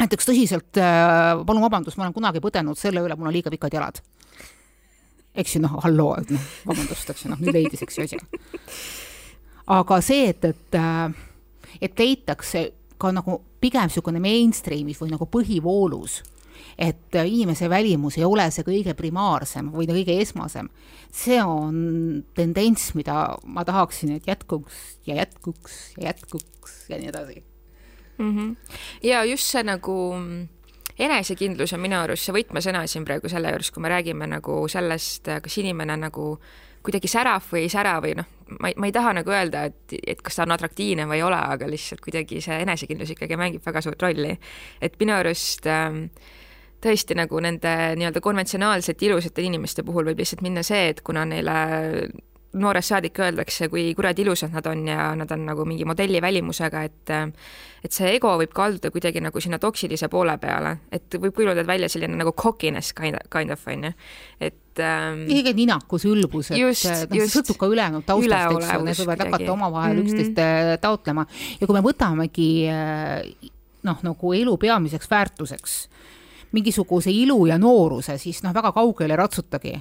näiteks 0.00 0.28
tõsiselt 0.28 0.80
äh,, 0.80 1.44
palun 1.46 1.64
vabandust, 1.64 1.98
ma 1.98 2.06
olen 2.06 2.16
kunagi 2.16 2.42
põdenud 2.44 2.78
selle 2.78 3.02
üle, 3.04 3.16
mul 3.18 3.30
on 3.30 3.36
liiga 3.36 3.52
pikad 3.52 3.76
jalad. 3.76 4.00
eks 5.34 5.56
ju, 5.56 5.62
noh, 5.64 5.78
halloo, 5.84 6.16
et 6.20 6.32
noh, 6.34 6.48
vabandust, 6.68 7.12
eks 7.12 7.24
ju, 7.24 7.32
noh, 7.32 7.40
nüüd 7.40 7.56
leidis, 7.56 7.84
eks 7.84 7.98
ju, 7.98 8.08
asja. 8.08 8.20
aga 9.78 10.00
see, 10.04 10.28
et, 10.32 10.44
et, 10.44 10.76
äh, 10.76 11.78
et 11.88 12.04
leitakse 12.04 12.66
ka 13.00 13.12
nagu 13.14 13.40
pigem 13.62 13.88
niisugune 13.88 14.20
mainstream'is 14.22 15.00
või 15.02 15.14
nagu 15.14 15.28
põhivoolus, 15.30 16.20
et 16.78 17.16
äh, 17.18 17.28
inimese 17.28 17.68
välimus 17.70 18.18
ei 18.20 18.26
ole 18.28 18.48
see 18.54 18.66
kõige 18.66 18.96
primaarsem 18.98 19.70
või 19.74 19.88
kõige 19.90 20.18
esmasem, 20.24 20.68
see 21.12 21.40
on 21.44 22.24
tendents, 22.36 22.92
mida 22.98 23.36
ma 23.44 23.64
tahaksin, 23.68 24.16
et 24.16 24.28
jätkuks 24.28 24.82
ja 25.08 25.20
jätkuks 25.22 25.80
ja 25.98 26.12
jätkuks 26.12 26.84
ja 26.88 27.00
nii 27.00 27.12
edasi 27.12 27.42
mm. 28.22 28.34
-hmm. 28.38 28.56
ja 29.02 29.24
just 29.24 29.50
see 29.50 29.62
nagu 29.62 29.96
enesekindlus 30.98 31.72
on 31.72 31.80
minu 31.80 31.96
arust 32.00 32.28
see 32.28 32.34
võtmesõna 32.36 32.84
siin 32.86 33.04
praegu 33.04 33.28
selle 33.28 33.50
juures, 33.50 33.70
kui 33.70 33.82
me 33.82 33.88
räägime 33.92 34.26
nagu 34.26 34.68
sellest, 34.68 35.30
kas 35.42 35.58
inimene 35.58 35.96
nagu 35.96 36.36
kuidagi 36.82 37.08
särav 37.08 37.46
või 37.52 37.66
ei 37.66 37.72
sära 37.72 37.96
või 38.02 38.16
noh, 38.18 38.28
ma 38.60 38.68
ei, 38.68 38.76
ma 38.76 38.88
ei 38.88 38.92
taha 38.94 39.12
nagu 39.20 39.30
öelda, 39.30 39.64
et, 39.70 39.94
et 40.06 40.22
kas 40.22 40.36
ta 40.36 40.46
on 40.46 40.54
atraktiivne 40.56 41.06
või 41.06 41.20
ei 41.20 41.26
ole, 41.26 41.38
aga 41.38 41.68
lihtsalt 41.70 42.02
kuidagi 42.04 42.40
see 42.42 42.58
enesekindlus 42.64 43.14
ikkagi 43.14 43.38
mängib 43.38 43.66
väga 43.66 43.82
suurt 43.84 44.02
rolli. 44.02 44.36
et 44.80 44.98
minu 45.00 45.14
arust 45.14 45.66
äh, 45.70 45.94
tõesti 46.82 47.16
nagu 47.18 47.40
nende 47.40 47.94
nii-öelda 47.98 48.20
konventsionaalsete 48.20 49.06
ilusate 49.06 49.46
inimeste 49.46 49.86
puhul 49.86 50.10
võib 50.10 50.22
lihtsalt 50.22 50.42
minna 50.42 50.64
see, 50.66 50.88
et 50.90 51.00
kuna 51.06 51.24
neile 51.28 51.56
noorest 52.52 52.92
saadik 52.92 53.18
öeldakse, 53.22 53.68
kui 53.72 53.86
kuradi 53.96 54.24
ilusad 54.26 54.52
nad 54.52 54.66
on 54.68 54.84
ja 54.88 55.12
nad 55.16 55.30
on 55.32 55.46
nagu 55.48 55.64
mingi 55.68 55.86
modelli 55.88 56.20
välimusega, 56.22 56.82
et 56.88 57.12
et 57.82 57.94
see 57.94 58.12
ego 58.14 58.34
võib 58.38 58.52
kalduda 58.54 58.92
kuidagi 58.94 59.22
nagu 59.24 59.40
sinna 59.42 59.58
toksilise 59.62 60.06
poole 60.12 60.36
peale, 60.38 60.76
et 60.92 61.16
võib 61.18 61.34
kujuneda 61.34 61.64
välja 61.66 61.88
selline 61.90 62.18
nagu 62.20 62.34
cockiness 62.38 62.94
kind 62.94 63.18
of, 63.18 63.26
kind 63.32 63.50
of 63.50 63.64
on 63.72 63.88
ju, 63.88 63.92
et 64.38 64.82
ähm, 64.84 65.24
isegi 65.32 65.54
ninakus, 65.58 66.06
ülbus, 66.10 66.52
et 66.54 66.60
noh, 67.10 67.24
sõltub 67.32 67.58
ka 67.58 67.70
ülejäänud 67.72 68.06
taustast, 68.06 68.58
eks 68.58 68.70
ju, 68.74 68.84
need 68.86 69.00
võivad 69.02 69.24
hakata 69.26 69.52
omavahel 69.56 69.96
mm 69.96 70.02
-hmm. 70.02 70.12
üksteist 70.12 70.38
äh, 70.44 70.74
taotlema. 70.80 71.26
Ja 71.60 71.66
kui 71.66 71.78
me 71.78 71.82
võtamegi 71.88 72.50
äh, 72.70 73.50
noh, 73.82 74.02
nagu 74.02 74.32
elu 74.32 74.56
peamiseks 74.56 75.10
väärtuseks 75.10 75.78
mingisuguse 76.52 77.10
ilu 77.10 77.46
ja 77.46 77.58
nooruse, 77.58 78.18
siis 78.18 78.42
noh, 78.42 78.54
väga 78.54 78.72
kaugele 78.72 79.16
ei 79.16 79.16
ratsutagi 79.16 79.72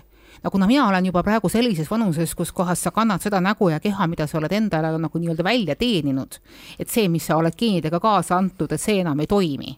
no 0.44 0.52
kuna 0.52 0.68
mina 0.68 0.88
olen 0.88 1.06
juba 1.06 1.24
praegu 1.24 1.50
sellises 1.50 1.90
vanuses, 1.92 2.36
kus 2.36 2.52
kohas 2.52 2.82
sa 2.84 2.92
kannad 2.92 3.22
seda 3.22 3.42
nägu 3.42 3.70
ja 3.70 3.80
keha, 3.80 4.08
mida 4.08 4.28
sa 4.28 4.40
oled 4.40 4.52
endale 4.52 4.94
nagu 4.98 5.20
nii-öelda 5.20 5.44
välja 5.44 5.76
teeninud, 5.76 6.40
et 6.80 6.90
see, 6.90 7.08
mis 7.10 7.28
sa 7.28 7.38
oled 7.38 7.56
geenidega 7.58 8.00
kaasa 8.00 8.38
antud, 8.38 8.72
et 8.72 8.82
see 8.82 9.02
enam 9.02 9.20
ei 9.20 9.30
toimi, 9.30 9.78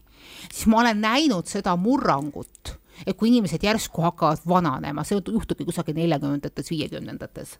siis 0.49 0.67
ma 0.71 0.81
olen 0.83 1.03
näinud 1.03 1.51
seda 1.51 1.75
murrangut, 1.75 2.77
et 3.05 3.17
kui 3.17 3.31
inimesed 3.31 3.63
järsku 3.63 4.05
hakkavad 4.05 4.47
vananema, 4.47 5.03
see 5.03 5.19
juhtubki 5.19 5.65
kusagil 5.67 5.97
neljakümnendates, 5.99 6.71
viiekümnendates 6.71 7.57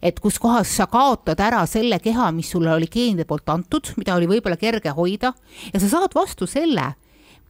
et 0.00 0.20
kus 0.22 0.38
kohas 0.40 0.70
sa 0.72 0.86
kaotad 0.88 1.40
ära 1.42 1.64
selle 1.68 1.98
keha, 2.00 2.30
mis 2.32 2.48
sulle 2.54 2.72
oli 2.72 2.88
geenide 2.88 3.26
poolt 3.28 3.50
antud, 3.52 3.92
mida 3.98 4.14
oli 4.16 4.28
võib-olla 4.30 4.56
kerge 4.56 4.94
hoida 4.96 5.32
ja 5.72 5.80
sa 5.80 5.90
saad 5.90 6.14
vastu 6.16 6.46
selle, 6.48 6.86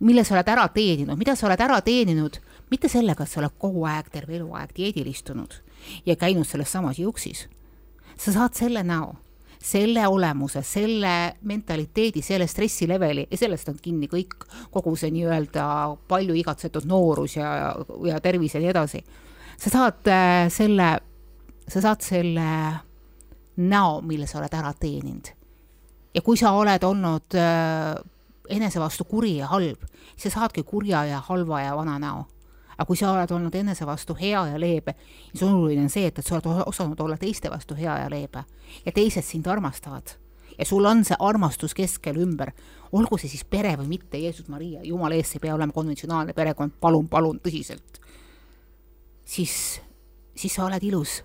mille 0.03 0.25
sa 0.27 0.35
oled 0.35 0.49
ära 0.51 0.67
teeninud, 0.75 1.19
mida 1.19 1.37
sa 1.39 1.47
oled 1.47 1.61
ära 1.63 1.79
teeninud 1.85 2.41
mitte 2.73 2.89
sellega, 2.89 3.25
et 3.25 3.31
sa 3.31 3.41
oled 3.43 3.59
kogu 3.61 3.85
aeg, 3.89 4.09
terve 4.13 4.39
eluaeg 4.39 4.73
dieedil 4.77 5.11
istunud 5.11 5.59
ja 6.07 6.17
käinud 6.17 6.49
selles 6.49 6.73
samas 6.73 6.99
juuksis. 6.99 7.49
sa 8.17 8.33
saad 8.33 8.55
selle 8.55 8.83
näo, 8.83 9.15
selle 9.63 10.07
olemuse, 10.09 10.63
selle 10.63 11.35
mentaliteedi, 11.43 12.23
selle 12.23 12.47
stressileveli 12.47 13.27
ja 13.31 13.39
sellest 13.39 13.69
on 13.69 13.79
kinni 13.83 14.09
kõik, 14.11 14.47
kogu 14.71 14.95
see 14.97 15.11
nii-öelda 15.15 15.67
palju 16.09 16.35
igatsetud 16.35 16.87
noorus 16.89 17.37
ja, 17.37 17.75
ja 18.07 18.21
tervis 18.21 18.55
ja 18.55 18.61
nii 18.61 18.73
edasi. 18.73 19.05
sa 19.57 19.71
saad 19.71 20.09
äh, 20.09 20.49
selle, 20.51 20.97
sa 21.69 21.81
saad 21.81 22.01
selle 22.01 22.49
näo, 23.57 24.01
mille 24.01 24.27
sa 24.27 24.41
oled 24.41 24.55
ära 24.59 24.73
teeninud 24.73 25.35
ja 26.15 26.23
kui 26.23 26.37
sa 26.37 26.53
oled 26.57 26.85
olnud 26.85 27.37
äh, 27.39 27.97
enese 28.53 28.81
vastu 28.81 29.05
kuri 29.09 29.37
ja 29.39 29.49
halb, 29.53 29.85
siis 30.17 30.33
sa 30.33 30.43
saadki 30.43 30.65
kurja 30.67 31.05
ja 31.09 31.21
halva 31.29 31.63
ja 31.63 31.77
vana 31.77 31.99
näo. 31.99 32.25
Aga 32.79 32.87
kui 32.89 32.97
sa 32.97 33.13
oled 33.13 33.31
olnud 33.31 33.55
enese 33.55 33.87
vastu 33.87 34.17
hea 34.19 34.47
ja 34.53 34.59
leebe, 34.61 34.95
siis 35.31 35.45
oluline 35.47 35.85
on 35.85 35.93
see, 35.93 36.07
et, 36.07 36.19
et 36.19 36.27
sa 36.27 36.39
oled 36.39 36.67
osanud 36.67 37.01
olla 37.01 37.17
teiste 37.21 37.51
vastu 37.51 37.77
hea 37.79 37.99
ja 38.05 38.11
leebe 38.11 38.45
ja 38.87 38.93
teised 38.93 39.25
sind 39.25 39.47
armastavad 39.47 40.17
ja 40.59 40.65
sul 40.65 40.85
on 40.85 41.05
see 41.05 41.17
armastus 41.19 41.75
keskel 41.75 42.19
ümber, 42.23 42.53
olgu 42.93 43.19
see 43.21 43.31
siis 43.33 43.45
pere 43.49 43.75
või 43.81 43.95
mitte, 43.97 44.21
Jeesus 44.21 44.49
Maria, 44.53 44.83
jumala 44.87 45.17
eest, 45.17 45.33
see 45.33 45.41
ei 45.41 45.47
pea 45.47 45.57
olema 45.57 45.75
konventsionaalne 45.75 46.37
perekond, 46.37 46.77
palun, 46.81 47.09
palun, 47.09 47.41
tõsiselt. 47.43 48.01
siis, 49.25 49.81
siis 50.37 50.55
sa 50.55 50.67
oled 50.67 50.85
ilus, 50.85 51.23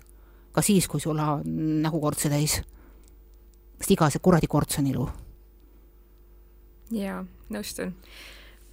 ka 0.52 0.64
siis, 0.64 0.88
kui 0.88 1.00
sul 1.00 1.18
on 1.18 1.44
nägu 1.82 2.00
kortse 2.00 2.30
täis. 2.32 2.60
sest 3.78 3.90
iga 3.94 4.10
see 4.10 4.22
kuradi 4.22 4.46
korts 4.46 4.78
on 4.78 4.86
ilu. 4.86 5.08
jaa, 6.90 7.24
nõustun. 7.50 7.94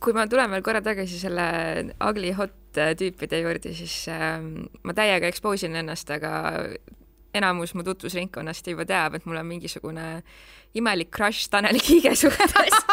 Kui 0.06 0.14
ma 0.14 0.28
tulen 0.30 0.52
veel 0.54 0.66
korra 0.66 0.84
tagasi 0.86 1.18
selle 1.18 1.46
ugly 2.06 2.36
hot 2.38 2.78
tüüpide 3.00 3.40
juurde, 3.42 3.72
siis 3.74 4.04
äh, 4.12 4.38
ma 4.86 4.96
täiega 4.98 5.30
expose 5.32 5.70
in 5.70 5.80
ennast, 5.80 6.12
aga 6.14 6.36
enamus 7.36 7.74
mu 7.76 7.84
tutvusringkonnast 7.86 8.68
juba 8.72 8.86
teab, 8.88 9.18
et 9.18 9.26
mul 9.28 9.40
on 9.40 9.48
mingisugune 9.50 10.06
imelik 10.76 11.12
crush 11.16 11.50
Tanel 11.52 11.80
Kiige 11.82 12.16
suhtes. 12.20 12.80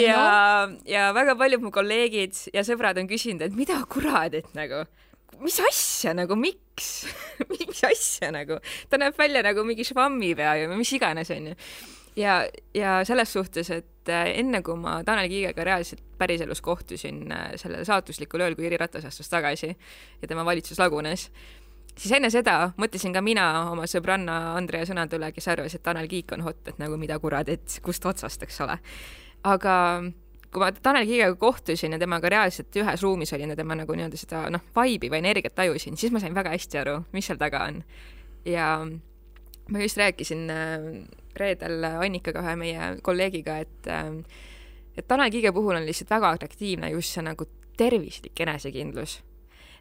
Ja, 0.00 0.64
ja 0.88 1.10
väga 1.16 1.34
paljud 1.36 1.62
mu 1.64 1.70
kolleegid 1.72 2.36
ja 2.54 2.62
sõbrad 2.64 2.96
on 3.00 3.08
küsinud, 3.08 3.42
et 3.44 3.56
mida 3.56 3.76
kuradit 3.88 4.48
nagu, 4.56 4.82
mis 5.44 5.58
asja 5.60 6.14
nagu, 6.16 6.36
miks? 6.40 7.04
Mis 7.52 7.82
asja 7.86 8.30
nagu, 8.34 8.58
ta 8.90 8.98
näeb 9.00 9.16
välja 9.18 9.44
nagu 9.44 9.64
mingi 9.68 9.84
švammipea 9.86 10.54
või 10.70 10.80
mis 10.80 10.92
iganes, 10.96 11.30
onju. 11.30 11.54
Ja, 12.16 12.44
ja 12.74 13.00
selles 13.04 13.32
suhtes, 13.32 13.70
et 13.70 14.12
äh, 14.12 14.30
enne 14.38 14.62
kui 14.62 14.76
ma 14.78 15.00
Tanel 15.04 15.28
Kiigega 15.28 15.64
reaalselt 15.64 16.02
päriselus 16.18 16.62
kohtusin 16.64 17.26
äh, 17.32 17.52
sellel 17.60 17.84
saatuslikul 17.84 18.46
ööl, 18.46 18.56
kui 18.56 18.68
Jüri 18.68 18.78
Ratas 18.80 19.04
astus 19.08 19.28
tagasi 19.32 19.74
ja 19.74 20.28
tema 20.28 20.44
valitsus 20.44 20.78
lagunes 20.78 21.30
siis 21.98 22.12
enne 22.16 22.30
seda 22.32 22.72
mõtlesin 22.80 23.14
ka 23.14 23.22
mina 23.24 23.46
oma 23.70 23.86
sõbranna 23.90 24.56
Andrea 24.58 24.86
sõnade 24.88 25.18
üle, 25.18 25.30
kes 25.34 25.48
arvas, 25.52 25.76
et 25.76 25.82
Tanel 25.84 26.08
Kiik 26.10 26.34
on 26.36 26.44
hot, 26.46 26.60
et 26.68 26.80
nagu 26.82 26.98
mida 27.00 27.18
kuradit, 27.22 27.78
kust 27.84 28.06
otsast, 28.06 28.42
eks 28.46 28.60
ole. 28.64 28.78
aga 29.44 29.76
kui 30.50 30.62
ma 30.62 30.70
Tanel 30.72 31.06
Kiigega 31.08 31.34
kohtusin 31.38 31.94
ja 31.94 32.00
temaga 32.02 32.30
reaalselt 32.32 32.76
ühes 32.82 33.02
ruumis 33.02 33.32
olin 33.36 33.54
ja 33.54 33.58
tema 33.58 33.76
nagu 33.78 33.94
nii-öelda 33.94 34.18
seda 34.18 34.44
noh, 34.54 34.62
vibe'i 34.74 35.10
või 35.10 35.22
energiat 35.22 35.54
tajusin, 35.54 35.98
siis 36.00 36.12
ma 36.14 36.22
sain 36.22 36.34
väga 36.34 36.54
hästi 36.54 36.82
aru, 36.82 37.00
mis 37.12 37.30
seal 37.30 37.40
taga 37.40 37.66
on. 37.68 37.82
ja 38.44 38.68
ma 39.70 39.80
just 39.80 39.96
rääkisin 40.00 40.50
äh, 40.50 40.88
reedel 41.36 41.84
Annikaga, 41.84 42.42
ühe 42.44 42.56
meie 42.56 42.90
kolleegiga, 43.02 43.58
et 43.64 43.88
äh, 43.90 44.10
et 44.96 45.08
Tanel 45.08 45.30
Kiige 45.30 45.52
puhul 45.52 45.76
on 45.76 45.86
lihtsalt 45.86 46.10
väga 46.10 46.34
atraktiivne 46.36 46.90
just 46.94 47.14
see 47.14 47.24
nagu 47.24 47.46
tervislik 47.76 48.40
enesekindlus. 48.40 49.22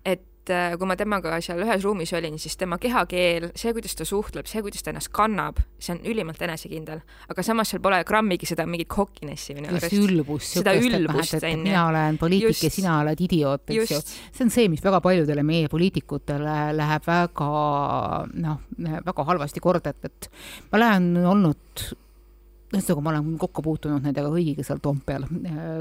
et 0.05 0.21
et 0.43 0.51
äh, 0.51 0.75
kui 0.77 0.87
ma 0.89 0.95
temaga 0.99 1.37
seal 1.43 1.61
ühes 1.63 1.83
ruumis 1.85 2.11
olin, 2.17 2.35
siis 2.41 2.57
tema 2.59 2.77
kehakeel, 2.81 3.49
see, 3.55 3.71
kuidas 3.75 3.95
ta 3.95 4.07
suhtleb, 4.07 4.47
see, 4.49 4.63
kuidas 4.65 4.83
ta 4.83 4.91
ennast 4.91 5.11
kannab, 5.15 5.61
see 5.79 5.95
on 5.95 6.01
ülimalt 6.11 6.41
enesekindel. 6.43 6.99
aga 7.31 7.45
samas 7.45 7.71
seal 7.71 7.81
pole 7.83 8.01
grammigi 8.07 8.49
seda 8.49 8.65
mingit 8.67 8.91
cockiness'i 8.91 9.55
minu 9.55 9.71
arust. 9.71 9.95
ülbust. 9.95 10.57
seda 10.59 10.75
ülbust, 10.75 11.37
on 11.39 11.49
ju. 11.49 11.63
mina 11.63 11.87
olen 11.87 12.19
poliitik 12.19 12.67
ja 12.67 12.73
sina 12.73 12.99
oled 12.99 13.23
idioot, 13.23 13.65
eks 13.71 13.95
ju. 13.95 14.01
see 14.03 14.45
on 14.47 14.53
see, 14.53 14.69
mis 14.73 14.83
väga 14.83 14.99
paljudele 15.05 15.47
meie 15.47 15.71
poliitikutele 15.71 16.59
läheb 16.75 17.07
väga 17.07 17.49
noh, 18.33 18.63
väga 18.83 19.29
halvasti 19.31 19.63
korda, 19.63 19.95
et, 19.95 20.11
et 20.11 20.31
ma 20.71 20.81
olen 20.81 21.11
olnud 21.23 21.87
ühesõnaga, 22.73 23.05
ma 23.05 23.13
olen 23.13 23.37
kokku 23.41 23.63
puutunud 23.65 24.03
nendega 24.03 24.31
kõigiga 24.33 24.65
seal 24.65 24.81
Toompeal, 24.83 25.27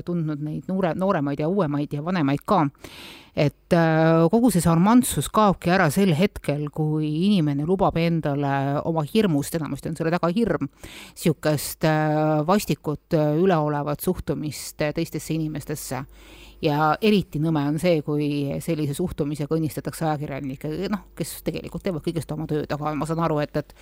tundnud 0.06 0.44
neid 0.44 0.68
noore, 0.70 0.92
nooremaid 0.98 1.40
ja 1.40 1.50
uuemaid 1.50 1.96
ja 1.96 2.04
vanemaid 2.04 2.44
ka 2.46 2.66
et 3.32 3.72
äh, 3.72 4.26
kogu 4.28 4.50
see 4.52 4.60
sarmantsus 4.60 5.30
kaobki 5.32 5.72
ära 5.72 5.88
sel 5.92 6.12
hetkel, 6.16 6.66
kui 6.74 7.08
inimene 7.30 7.64
lubab 7.68 7.96
endale 8.00 8.82
oma 8.88 9.04
hirmust, 9.08 9.56
enamasti 9.56 9.88
on 9.88 9.96
selle 9.96 10.12
taga 10.12 10.28
hirm, 10.36 10.68
niisugust 10.68 11.88
äh, 11.88 12.42
vastikut, 12.48 13.08
äh, 13.16 13.32
üleolevat 13.40 14.04
suhtumist 14.04 14.84
teistesse 14.84 15.36
inimestesse. 15.36 16.04
Ja 16.62 16.92
eriti 17.02 17.40
nõme 17.42 17.64
on 17.72 17.80
see, 17.82 18.04
kui 18.06 18.26
sellise 18.62 18.94
suhtumisega 18.94 19.56
õnnistatakse 19.56 20.04
ajakirjanikke, 20.06 20.68
noh, 20.92 21.08
kes 21.18 21.40
tegelikult 21.42 21.82
teevad 21.82 22.04
kõigest 22.04 22.30
oma 22.36 22.46
tööd, 22.46 22.70
aga 22.70 22.92
ma 22.94 23.08
saan 23.08 23.24
aru, 23.24 23.40
et, 23.42 23.56
et 23.58 23.74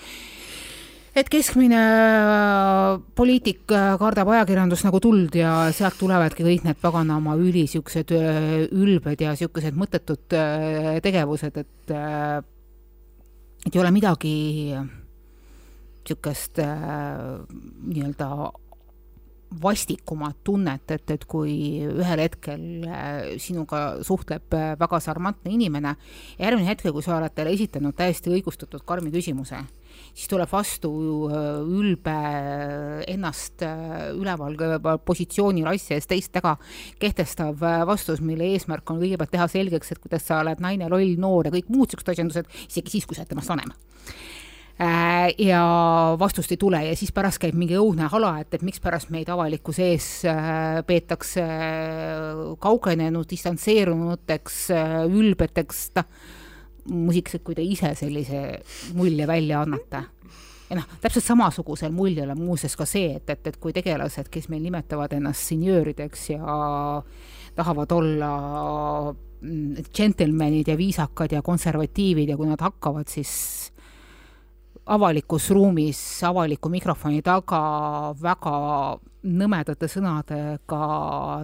et 1.14 1.28
keskmine 1.30 1.80
äh, 1.80 3.00
poliitik 3.18 3.72
äh, 3.74 3.96
kardab 3.98 4.30
ajakirjandust 4.30 4.86
nagu 4.86 5.00
tuld 5.02 5.34
ja 5.34 5.52
sealt 5.74 5.98
tulevadki 5.98 6.46
kõik 6.46 6.66
need 6.66 6.78
paganama 6.82 7.34
üli 7.40 7.66
siuksed 7.70 8.14
äh, 8.14 8.70
ülbed 8.70 9.24
ja 9.24 9.34
siukesed 9.38 9.76
mõttetud 9.78 10.38
tegevused, 11.02 11.56
et 11.58 11.94
et 13.60 13.74
ei 13.74 13.80
ole 13.82 13.90
midagi 13.92 14.34
siukest 16.06 16.58
nii-öelda 16.62 18.28
vastikumat 19.60 20.38
tunnet, 20.46 20.94
et, 20.94 21.10
et 21.10 21.24
kui 21.28 21.82
ühel 21.84 22.22
hetkel 22.22 22.86
sinuga 23.42 23.98
suhtleb 24.06 24.54
väga 24.80 25.00
sarmantne 25.02 25.52
inimene, 25.52 25.96
järgmine 26.38 26.70
hetk, 26.70 26.86
kui 26.94 27.04
sa 27.04 27.18
oled 27.18 27.34
talle 27.34 27.52
esitanud 27.58 27.98
täiesti 27.98 28.32
õigustatud 28.32 28.86
karmi 28.86 29.12
küsimuse 29.12 29.58
siis 30.14 30.28
tuleb 30.30 30.50
vastu 30.50 30.90
äh, 31.30 31.60
ülbe 31.80 32.14
äh, 32.14 33.04
ennast 33.10 33.62
äh, 33.66 34.10
üleval 34.16 34.56
positsioonil 35.06 35.70
asja 35.70 35.98
ees 35.98 36.08
teist 36.10 36.32
taga 36.34 36.56
kehtestav 37.00 37.62
vastus, 37.88 38.22
mille 38.24 38.50
eesmärk 38.54 38.90
on 38.92 39.00
kõigepealt 39.02 39.32
teha 39.34 39.48
selgeks, 39.50 39.92
et 39.92 40.02
kuidas 40.02 40.26
sa 40.26 40.42
oled 40.44 40.60
naine, 40.62 40.90
loll, 40.90 41.16
noor 41.20 41.48
ja 41.48 41.54
kõik 41.54 41.70
muud 41.72 41.92
siuksed 41.92 42.12
asjandused, 42.14 42.50
isegi 42.68 42.96
siis, 42.96 43.06
kui 43.08 43.16
sa 43.16 43.24
oled 43.24 43.34
temast 43.34 43.52
vanem. 43.52 43.74
Ja 44.80 45.62
vastust 46.16 46.54
ei 46.54 46.56
tule 46.56 46.78
ja 46.86 46.94
siis 46.96 47.10
pärast 47.12 47.36
käib 47.42 47.56
mingi 47.58 47.76
õudne 47.76 48.06
hala, 48.08 48.30
et, 48.40 48.54
et 48.56 48.62
mikspärast 48.64 49.10
meid 49.12 49.28
avalikkuse 49.28 49.90
ees 49.92 50.06
peetakse 50.88 51.44
kaugenenud, 52.64 53.28
distantseerunuteks, 53.28 54.60
ülbeteks, 55.20 55.82
noh 56.00 56.08
musiks, 56.90 57.36
et 57.38 57.44
kui 57.46 57.56
te 57.56 57.64
ise 57.64 57.94
sellise 57.98 58.60
mulje 58.98 59.26
välja 59.28 59.62
annate. 59.64 60.04
ja 60.70 60.78
noh, 60.78 60.86
täpselt 61.02 61.26
samasugusel 61.26 61.92
muljel 61.94 62.30
on 62.30 62.42
muuseas 62.42 62.76
ka 62.78 62.86
see, 62.86 63.16
et, 63.16 63.30
et, 63.30 63.46
et 63.46 63.56
kui 63.58 63.74
tegelased, 63.74 64.28
kes 64.30 64.48
meil 64.52 64.62
nimetavad 64.62 65.12
ennast 65.16 65.50
senjöörideks 65.50 66.28
ja 66.36 67.02
tahavad 67.56 67.92
olla 67.92 68.30
džentelmenid 69.40 70.68
ja 70.68 70.76
viisakad 70.76 71.32
ja 71.32 71.42
konservatiivid 71.42 72.28
ja 72.28 72.36
kui 72.36 72.48
nad 72.50 72.60
hakkavad 72.60 73.08
siis 73.08 73.72
avalikus 74.90 75.50
ruumis 75.50 76.00
avaliku 76.24 76.68
mikrofoni 76.68 77.22
taga 77.22 77.60
väga 78.20 78.56
nõmedate 79.22 79.88
sõnadega 79.90 80.80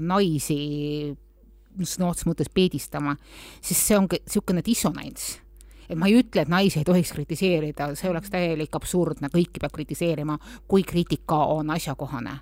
naisi 0.00 0.60
sõna 1.84 2.08
otseses 2.08 2.30
mõttes 2.30 2.48
peedistama, 2.54 3.16
siis 3.60 3.82
see 3.84 3.98
on 3.98 4.08
niisugune 4.08 4.64
dissonants 4.64 5.34
et 5.88 5.98
ma 5.98 6.08
ei 6.10 6.18
ütle, 6.20 6.42
et 6.42 6.50
naisi 6.50 6.80
ei 6.80 6.86
tohiks 6.86 7.12
kritiseerida, 7.14 7.92
see 7.98 8.10
oleks 8.10 8.30
täielik 8.32 8.74
absurdne, 8.76 9.30
kõiki 9.32 9.62
peab 9.62 9.74
kritiseerima, 9.74 10.38
kui 10.68 10.84
kriitika 10.86 11.44
on 11.54 11.70
asjakohane. 11.74 12.40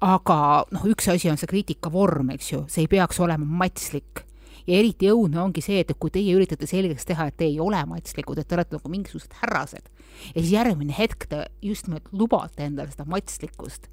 aga 0.00 0.64
noh, 0.72 0.84
üks 0.88 1.10
asi 1.12 1.28
on 1.28 1.36
see 1.36 1.48
kriitika 1.48 1.90
vorm, 1.92 2.30
eks 2.32 2.52
ju, 2.52 2.62
see 2.72 2.86
ei 2.86 2.88
peaks 2.88 3.20
olema 3.20 3.44
matslik. 3.44 4.24
ja 4.66 4.76
eriti 4.76 5.08
õudne 5.10 5.40
ongi 5.40 5.62
see, 5.64 5.80
et 5.80 5.92
kui 5.98 6.10
teie 6.10 6.34
üritate 6.36 6.66
selgeks 6.66 7.04
teha, 7.08 7.26
et 7.26 7.36
te 7.36 7.44
ei 7.48 7.60
ole 7.60 7.80
matslikud, 7.86 8.38
et 8.38 8.48
te 8.48 8.54
olete 8.54 8.76
nagu 8.76 8.92
mingisugused 8.92 9.32
härrased 9.40 9.88
ja 10.34 10.36
siis 10.36 10.52
järgmine 10.52 10.94
hetk 10.96 11.26
te 11.28 11.46
just 11.62 11.88
nimelt 11.88 12.08
lubate 12.12 12.68
endale 12.68 12.92
seda 12.92 13.08
matslikkust, 13.08 13.88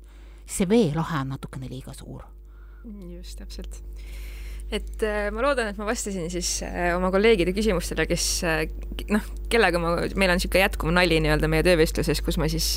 see 0.45 0.67
veelahe 0.69 1.23
on 1.23 1.31
natukene 1.35 1.71
liiga 1.71 1.95
suur 1.95 2.25
just, 3.17 3.37
täpselt. 3.39 3.79
et 4.71 5.03
äh, 5.05 5.29
ma 5.31 5.43
loodan, 5.45 5.71
et 5.71 5.77
ma 5.79 5.87
vastasin 5.87 6.27
siis 6.31 6.61
äh, 6.67 6.91
oma 6.95 7.11
kolleegide 7.13 7.53
küsimustele, 7.55 8.07
kes 8.09 8.25
äh, 8.47 8.65
noh, 9.13 9.23
kellega 9.51 9.79
ma, 9.81 9.93
meil 10.19 10.33
on 10.33 10.41
niisugune 10.41 10.65
jätkuv 10.65 10.91
nali 10.95 11.21
nii-öelda 11.23 11.49
meie 11.51 11.63
töövestluses, 11.67 12.21
kus 12.25 12.39
ma 12.41 12.49
siis 12.51 12.75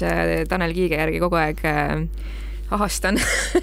Tanel 0.51 0.77
Kiige 0.77 1.01
järgi 1.01 1.23
kogu 1.23 1.41
aeg 1.41 1.65
ahastan 2.71 3.19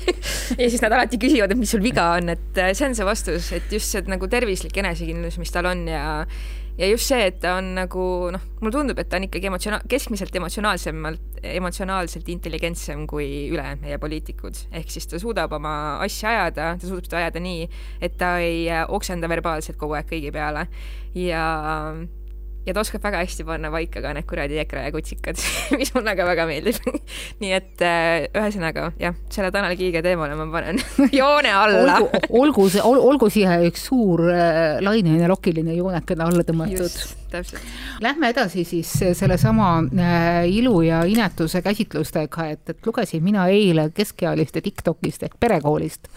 ja 0.61 0.67
siis 0.67 0.83
nad 0.83 0.91
alati 0.91 1.19
küsivad, 1.21 1.53
et 1.53 1.59
mis 1.59 1.71
sul 1.71 1.83
viga 1.83 2.09
on, 2.17 2.33
et 2.35 2.61
see 2.75 2.89
on 2.89 2.97
see 2.97 3.07
vastus, 3.07 3.51
et 3.55 3.71
just 3.71 3.95
see 3.95 4.03
nagu 4.11 4.27
tervislik 4.31 4.75
enesekindlus, 4.83 5.39
mis 5.39 5.53
tal 5.55 5.71
on 5.71 5.87
ja 5.87 6.03
ja 6.77 6.89
just 6.89 7.09
see, 7.09 7.27
et 7.29 7.39
ta 7.41 7.55
on 7.57 7.71
nagu 7.77 8.03
noh, 8.33 8.43
mulle 8.61 8.73
tundub, 8.75 8.99
et 9.01 9.09
ta 9.09 9.19
on 9.19 9.27
ikkagi 9.27 9.49
emotsionaal, 9.49 9.85
keskmiselt 9.89 10.35
emotsionaalsemalt, 10.39 11.39
emotsionaalselt 11.57 12.29
intelligentsem 12.33 13.05
kui 13.09 13.27
ülejäänud 13.53 13.85
meie 13.85 13.97
poliitikud. 14.01 14.67
ehk 14.71 14.93
siis 14.93 15.07
ta 15.09 15.19
suudab 15.21 15.53
oma 15.57 15.73
asja 16.05 16.35
ajada, 16.35 16.75
ta 16.77 16.87
suudab 16.89 17.09
seda 17.09 17.23
ajada 17.23 17.41
nii, 17.43 17.67
et 18.01 18.17
ta 18.17 18.37
ei 18.43 18.67
oksenda 18.87 19.29
verbaalselt 19.29 19.79
kogu 19.81 19.97
aeg 19.97 20.09
kõigi 20.11 20.31
peale 20.33 20.67
ja 21.17 21.43
ja 22.67 22.75
ta 22.75 22.83
oskab 22.83 23.03
väga 23.07 23.21
hästi 23.23 23.45
panna 23.47 23.71
paika 23.71 24.01
ka 24.03 24.11
need 24.15 24.27
kuradi 24.27 24.59
EKRE 24.63 24.89
kutsikad 24.95 25.39
mis 25.79 25.93
mulle 25.95 26.15
ka 26.19 26.27
väga 26.27 26.47
meeldib. 26.49 26.79
Nii 27.41 27.53
et 27.55 27.83
äh, 27.85 28.27
ühesõnaga 28.27 28.91
jah, 29.01 29.15
selle 29.33 29.51
Tanel 29.55 29.77
Kiige 29.79 30.03
teemale 30.05 30.35
ma 30.39 30.47
panen 30.51 30.81
joone 31.19 31.53
alla. 31.53 31.99
Olgu, 32.01 32.23
olgu 32.41 32.67
see 32.73 32.83
ol,, 32.83 32.99
olgu 33.11 33.31
siia 33.33 33.59
üks 33.67 33.87
suur 33.89 34.27
äh, 34.33 34.81
laineline 34.83 35.31
lokiline 35.31 35.77
joonekene 35.77 36.27
alla 36.27 36.45
tõmmatud. 36.47 36.99
Täpselt. 37.31 37.61
Lähme 38.03 38.31
edasi 38.33 38.63
siis 38.67 38.91
sellesama 39.19 39.69
äh, 39.83 40.47
ilu 40.49 40.81
ja 40.85 41.03
inetuse 41.09 41.61
käsitlustega, 41.65 42.47
et, 42.53 42.63
et 42.69 42.87
lugesin 42.87 43.23
mina 43.23 43.47
eile 43.53 43.89
keskealiste 43.95 44.61
Tiktokist 44.65 45.27
ehk 45.27 45.37
perekoolist 45.39 46.09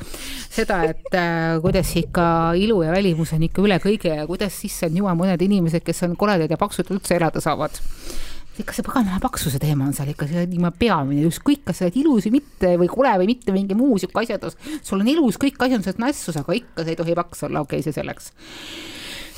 seda, 0.51 0.83
et 0.91 1.15
äh, 1.15 1.59
kuidas 1.63 1.93
ikka 2.01 2.27
ilu 2.59 2.83
ja 2.87 2.95
välimus 2.95 3.35
on 3.37 3.47
ikka 3.47 3.63
üle 3.65 3.81
kõige 3.83 4.17
ja 4.17 4.27
kuidas 4.31 4.57
sisse 4.61 4.91
on 4.91 4.99
juua 5.03 5.15
mõned 5.19 5.43
inimesed, 5.43 5.85
kes 5.87 6.05
on 6.09 6.17
koledad 6.21 6.51
ja 6.51 6.61
paksud 6.61 6.91
üldse 6.95 7.19
elada 7.19 7.43
saavad 7.43 7.81
ikka 8.61 8.75
see 8.77 8.85
pagana 8.85 9.19
paksuse 9.23 9.61
teema 9.63 9.87
on 9.89 9.95
seal 9.97 10.11
ikka 10.13 10.27
niimoodi 10.29 10.81
peamine, 10.83 11.25
ükskõik, 11.29 11.63
kas 11.69 11.81
sa 11.81 11.87
oled 11.87 11.99
ilus 12.01 12.27
või 12.29 12.35
mitte 12.41 12.75
või 12.81 12.91
kole 12.93 13.13
või 13.23 13.31
mitte, 13.33 13.55
mingi 13.57 13.77
muu 13.79 13.99
sihuke 14.01 14.25
asjandus. 14.25 14.59
sul 14.83 15.01
on 15.01 15.09
ilus 15.09 15.39
kõik 15.41 15.61
asjandused 15.65 16.01
nassus, 16.03 16.37
aga 16.41 16.57
ikka 16.59 16.85
sa 16.85 16.93
ei 16.93 16.99
tohi 16.99 17.17
paks 17.17 17.47
olla, 17.49 17.65
okei 17.65 17.81
okay,, 17.81 17.87
see 17.87 17.97
selleks 17.97 18.33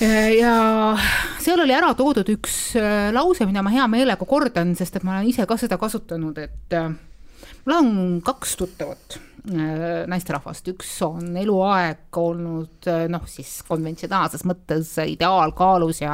ja 0.03 0.55
seal 1.43 1.63
oli 1.63 1.75
ära 1.77 1.93
toodud 1.99 2.29
üks 2.35 2.77
äh, 2.81 3.11
lause, 3.15 3.47
mida 3.49 3.63
ma 3.63 3.73
hea 3.75 3.89
meelega 3.91 4.29
kordan, 4.29 4.77
sest 4.79 4.99
et 4.99 5.07
ma 5.07 5.19
olen 5.19 5.31
ise 5.31 5.47
ka 5.47 5.59
seda 5.61 5.79
kasutanud, 5.81 6.39
et 6.43 6.79
äh, 6.79 6.89
mul 7.65 7.79
on 7.79 7.93
kaks 8.25 8.57
tuttavat 8.61 9.21
Äh, 9.43 10.05
naisterahvast, 10.07 10.69
üks 10.71 10.91
on 11.03 11.33
eluaeg 11.35 12.15
olnud 12.15 12.87
äh, 12.87 13.09
noh, 13.11 13.25
siis 13.27 13.57
konventsionaalses 13.67 14.45
mõttes 14.47 14.93
ideaalkaalus 15.03 15.99
ja 16.05 16.13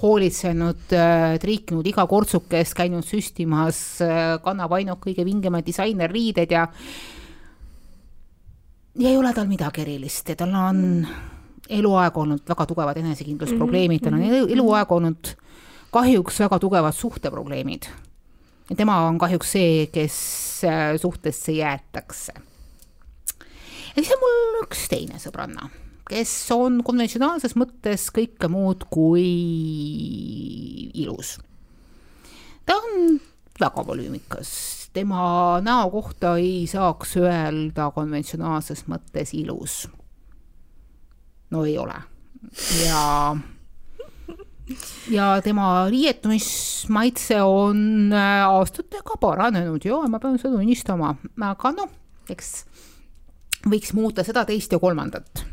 hoolitsenud, 0.00 0.86
äh, 0.96 1.34
triikinud 1.42 1.84
iga 1.90 2.06
kortsukest, 2.08 2.72
käinud 2.78 3.04
süstimas, 3.04 3.82
kannab 4.40 4.72
ainult 4.78 5.02
kõige 5.04 5.26
vingemaid 5.28 5.68
disainerriideid 5.68 6.56
ja 6.56 6.64
ja 8.96 9.12
ei 9.12 9.20
ole 9.20 9.34
tal 9.36 9.52
midagi 9.52 9.84
erilist 9.84 10.32
ja 10.32 10.40
tal 10.40 10.56
on 10.62 10.80
eluaeg 11.70 12.16
olnud 12.18 12.44
väga 12.48 12.66
tugevad 12.66 13.00
enesekindlusprobleemid, 13.00 14.04
tal 14.04 14.18
on 14.18 14.26
mhm, 14.26 14.52
eluaeg 14.56 14.86
mhm. 14.86 14.96
olnud 14.98 15.32
kahjuks 15.94 16.38
väga 16.44 16.58
tugevad 16.62 16.94
suhteprobleemid. 16.94 17.90
ja 18.70 18.76
tema 18.76 19.00
on 19.08 19.18
kahjuks 19.18 19.52
see, 19.56 19.86
kes 19.92 20.20
suhtesse 21.00 21.52
jäetakse 21.52 22.32
ja 23.96 24.02
siis 24.02 24.12
on 24.14 24.22
mul 24.22 24.62
üks 24.64 24.84
teine 24.90 25.18
sõbranna, 25.22 25.68
kes 26.10 26.32
on 26.54 26.80
konventsionaalses 26.86 27.56
mõttes 27.58 28.08
kõike 28.14 28.50
muud 28.50 28.86
kui 28.92 29.26
ilus. 31.02 31.38
ta 32.66 32.76
on 32.78 33.18
väga 33.60 33.86
volüümikas, 33.86 34.52
tema 34.94 35.60
näo 35.64 35.90
kohta 35.90 36.36
ei 36.38 36.66
saaks 36.70 37.16
öelda 37.20 37.90
konventsionaalses 37.94 38.86
mõttes 38.88 39.34
ilus. 39.34 39.86
No 41.50 41.64
ei 41.64 41.78
ole 41.78 41.96
ja 42.86 43.36
ja 45.10 45.42
tema 45.42 45.88
riietumismaitse 45.90 47.42
on 47.42 48.12
äh, 48.12 48.48
aastatega 48.48 49.16
paranenud 49.20 49.84
ja 49.84 49.98
ma 50.08 50.20
pean 50.22 50.38
seda 50.38 50.56
tunnistama, 50.56 51.14
aga 51.46 51.72
noh, 51.76 51.90
eks 52.30 52.52
võiks 53.68 53.92
muuta 53.96 54.24
seda, 54.24 54.44
teist 54.48 54.72
ja 54.72 54.78
kolmandat. 54.78 55.44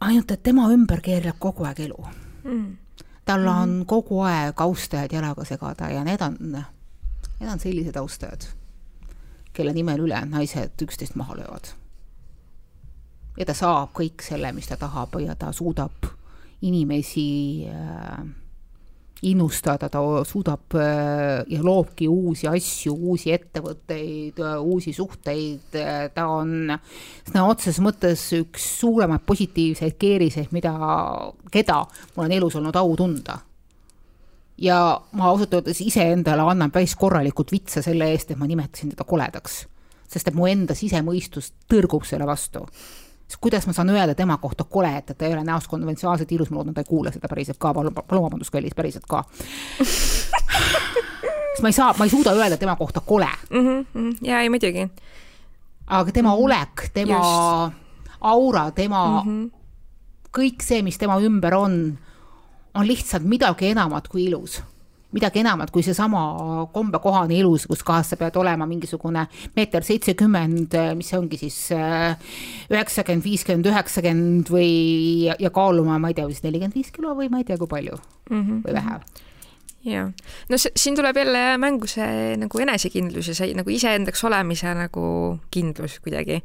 ainult, 0.00 0.30
et 0.30 0.42
tema 0.42 0.68
ümber 0.72 1.00
keerleb 1.00 1.38
kogu 1.38 1.66
aeg 1.68 1.84
elu 1.84 1.98
mm.. 2.44 2.64
tal 3.24 3.46
on 3.46 3.68
mm. 3.68 3.84
kogu 3.86 4.22
aeg 4.26 4.60
austajad 4.60 5.12
jalaga 5.12 5.44
segada 5.46 5.90
ja 5.92 6.02
need 6.04 6.22
on, 6.22 6.38
need 6.50 7.50
on 7.50 7.60
sellised 7.62 7.96
austajad, 7.96 8.48
kelle 9.52 9.74
nimel 9.74 10.06
ülejäänud 10.06 10.38
naised 10.38 10.82
üksteist 10.82 11.18
maha 11.18 11.36
löövad. 11.42 11.74
Ja 13.38 13.48
ta 13.48 13.54
saab 13.56 13.94
kõik 13.96 14.24
selle, 14.24 14.52
mis 14.52 14.68
ta 14.68 14.76
tahab 14.80 15.16
ja 15.22 15.36
ta 15.38 15.52
suudab 15.56 16.08
inimesi 16.62 17.66
äh, 17.66 18.22
innustada, 19.22 19.88
ta 19.88 20.00
suudab 20.26 20.74
äh, 20.74 21.44
ja 21.50 21.62
loobki 21.62 22.08
uusi 22.10 22.48
asju, 22.50 22.94
uusi 22.94 23.32
ettevõtteid, 23.34 24.40
uusi 24.60 24.92
suhteid, 24.94 25.70
äh, 25.78 26.08
ta 26.14 26.26
on 26.30 26.74
sõna 27.28 27.46
otseses 27.50 27.80
mõttes 27.84 28.26
üks 28.38 28.66
suuremaid 28.80 29.24
positiivseid 29.26 29.96
keeriseid, 29.98 30.50
mida, 30.54 30.74
keda 31.54 31.82
mul 32.16 32.26
on 32.26 32.36
elus 32.38 32.58
olnud 32.60 32.78
au 32.78 32.96
tunda. 32.98 33.38
ja 34.62 34.76
ma 35.18 35.30
ausalt 35.30 35.54
öeldes 35.54 35.80
iseendale 35.82 36.42
annan 36.42 36.70
päris 36.70 36.94
korralikult 36.94 37.50
vitsa 37.52 37.82
selle 37.82 38.10
eest, 38.12 38.30
et 38.30 38.38
ma 38.38 38.46
nimetasin 38.46 38.90
teda 38.90 39.04
koledaks. 39.04 39.66
sest 40.08 40.28
et 40.28 40.34
mu 40.34 40.46
enda 40.46 40.74
sisemõistus 40.74 41.52
tõrgub 41.70 42.04
selle 42.04 42.26
vastu 42.26 42.66
siis 43.32 43.40
kuidas 43.40 43.66
ma 43.66 43.72
saan 43.72 43.90
öelda 43.90 44.14
tema 44.14 44.36
kohta 44.36 44.64
kole, 44.64 44.96
et 44.96 45.06
ta 45.18 45.24
ei 45.24 45.32
ole 45.32 45.44
näost 45.44 45.68
konventsionaalselt 45.72 46.32
ilus, 46.32 46.50
ma 46.50 46.58
loodan, 46.60 46.74
ta 46.74 46.80
ei 46.84 46.88
kuule 46.88 47.12
seda 47.12 47.28
päriselt 47.28 47.58
ka, 47.58 47.72
palun, 47.74 47.94
palun 47.94 48.24
vabandust, 48.26 48.52
kallis, 48.52 48.74
päriselt 48.76 49.06
ka 49.08 49.24
sest 49.78 51.62
ma 51.64 51.70
ei 51.70 51.76
saa, 51.76 51.94
ma 51.98 52.04
ei 52.04 52.12
suuda 52.12 52.34
öelda 52.36 52.56
tema 52.60 52.76
kohta 52.76 53.00
kole 53.00 53.28
mm. 53.50 53.84
-hmm. 53.94 54.16
ja 54.22 54.40
ei 54.40 54.48
muidugi. 54.48 54.88
aga 55.86 56.12
tema 56.12 56.28
mm 56.28 56.36
-hmm. 56.36 56.44
olek, 56.44 56.90
tema 56.94 57.16
Just. 57.16 57.76
aura, 58.20 58.70
tema 58.70 59.22
mm, 59.22 59.30
-hmm. 59.30 59.50
kõik 60.38 60.62
see, 60.62 60.82
mis 60.82 60.98
tema 60.98 61.20
ümber 61.20 61.54
on, 61.54 61.98
on 62.74 62.86
lihtsalt 62.86 63.22
midagi 63.22 63.66
enamat 63.66 64.08
kui 64.08 64.24
ilus 64.24 64.62
midagi 65.12 65.42
enamat 65.42 65.70
kui 65.72 65.84
seesama 65.84 66.22
kombekohane 66.74 67.36
ilus, 67.38 67.66
kus 67.70 67.84
kohas 67.86 68.12
sa 68.12 68.18
pead 68.20 68.36
olema 68.40 68.66
mingisugune 68.68 69.26
meeter 69.56 69.84
seitsekümmend, 69.86 70.76
mis 70.98 71.12
ongi 71.18 71.40
siis 71.40 71.58
äh, 71.76 72.16
üheksakümmend, 72.72 73.24
viiskümmend, 73.26 73.68
üheksakümmend 73.72 74.52
või, 74.52 74.70
ja 75.28 75.52
kaaluma, 75.54 75.98
ma 76.02 76.12
ei 76.12 76.18
tea, 76.18 76.28
vist 76.30 76.46
nelikümmend 76.46 76.78
viis 76.78 76.92
kilo 76.94 77.16
või 77.18 77.30
ma 77.32 77.42
ei 77.42 77.48
tea, 77.48 77.60
kui 77.60 77.70
palju 77.70 77.98
mm 78.30 78.40
-hmm. 78.40 78.64
või 78.66 78.80
vähe 78.80 78.98
ja 79.84 80.04
no 80.48 80.58
see, 80.58 80.72
siin 80.76 80.96
tuleb 80.96 81.16
jälle 81.16 81.56
mängu 81.58 81.88
see 81.90 82.36
nagu 82.38 82.60
enesekindlus 82.62 83.32
ja 83.32 83.34
see 83.34 83.54
nagu 83.58 83.70
iseendaks 83.70 84.24
olemise 84.24 84.74
nagu 84.78 85.06
kindlus 85.50 85.98
kuidagi. 86.04 86.42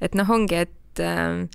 et 0.00 0.14
noh, 0.18 0.30
ongi, 0.30 0.64
et 0.66 1.02
äh, 1.04 1.46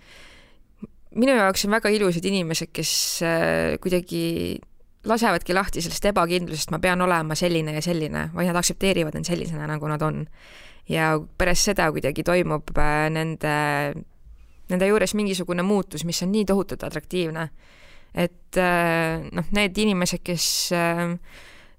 minu 1.16 1.36
jaoks 1.36 1.66
on 1.68 1.76
väga 1.76 1.92
ilusad 1.96 2.26
inimesed, 2.28 2.72
kes 2.76 2.94
äh, 3.26 3.76
kuidagi 3.84 4.62
lasevadki 5.10 5.54
lahti 5.56 5.84
sellest 5.84 6.10
ebakindlusest, 6.12 6.72
ma 6.74 6.80
pean 6.84 7.02
olema 7.02 7.38
selline 7.38 7.76
ja 7.78 7.84
selline, 7.84 8.30
vaid 8.36 8.50
nad 8.50 8.60
aktsepteerivad 8.60 9.16
end 9.18 9.30
sellisena, 9.30 9.68
nagu 9.70 9.90
nad 9.90 10.02
on. 10.06 10.26
ja 10.90 11.16
pärast 11.38 11.66
seda 11.66 11.88
kuidagi 11.90 12.24
toimub 12.24 12.70
äh, 12.78 13.08
nende, 13.10 13.56
nende 14.70 14.88
juures 14.88 15.16
mingisugune 15.18 15.64
muutus, 15.66 16.04
mis 16.06 16.22
on 16.22 16.32
nii 16.32 16.46
tohutult 16.46 16.84
atraktiivne. 16.84 17.50
et 18.14 18.58
äh, 18.58 19.26
noh, 19.32 19.52
need 19.52 19.78
inimesed, 19.78 20.22
kes 20.24 20.48
äh, 20.74 21.18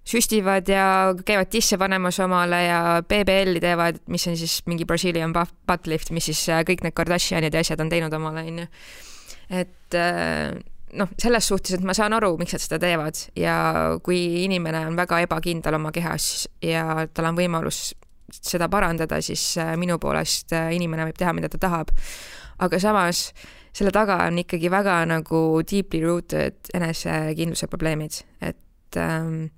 süstivad 0.07 0.69
ja 0.69 1.15
käivad 1.25 1.51
tisse 1.51 1.79
panemas 1.79 2.21
omale 2.21 2.63
ja 2.65 3.03
BBL-i 3.03 3.61
teevad, 3.61 4.03
mis 4.07 4.27
on 4.27 4.37
siis 4.37 4.61
mingi 4.67 4.85
Brazilian 4.85 5.33
butt 5.33 5.87
lift, 5.87 6.11
mis 6.11 6.31
siis 6.31 6.47
kõik 6.67 6.83
need 6.83 6.95
Kardashianid 6.95 7.55
ja 7.55 7.63
asjad 7.63 7.81
on 7.83 7.91
teinud 7.91 8.15
omale, 8.15 8.47
onju. 8.47 8.67
et 9.51 9.99
noh, 10.95 11.11
selles 11.19 11.49
suhtes, 11.49 11.75
et 11.77 11.85
ma 11.87 11.95
saan 11.97 12.15
aru, 12.17 12.35
miks 12.39 12.55
nad 12.55 12.63
seda 12.63 12.79
teevad 12.83 13.19
ja 13.39 13.57
kui 14.05 14.45
inimene 14.45 14.85
on 14.87 14.99
väga 14.99 15.23
ebakindel 15.27 15.79
oma 15.79 15.93
kehas 15.95 16.47
ja 16.63 17.07
tal 17.15 17.31
on 17.33 17.39
võimalus 17.39 17.91
seda 18.37 18.69
parandada, 18.71 19.21
siis 19.23 19.43
äh, 19.63 19.75
minu 19.79 19.99
poolest 20.03 20.55
äh, 20.57 20.71
inimene 20.77 21.09
võib 21.09 21.19
teha, 21.19 21.35
mida 21.37 21.51
ta 21.51 21.61
tahab. 21.63 21.93
aga 22.59 22.79
samas 22.81 23.31
selle 23.77 23.93
taga 23.93 24.23
on 24.27 24.39
ikkagi 24.41 24.71
väga 24.73 25.03
nagu 25.11 25.61
deeply 25.69 26.01
rooted 26.05 26.71
enesekindluse 26.75 27.69
probleemid, 27.69 28.23
et 28.41 28.97
ähm, 28.97 29.51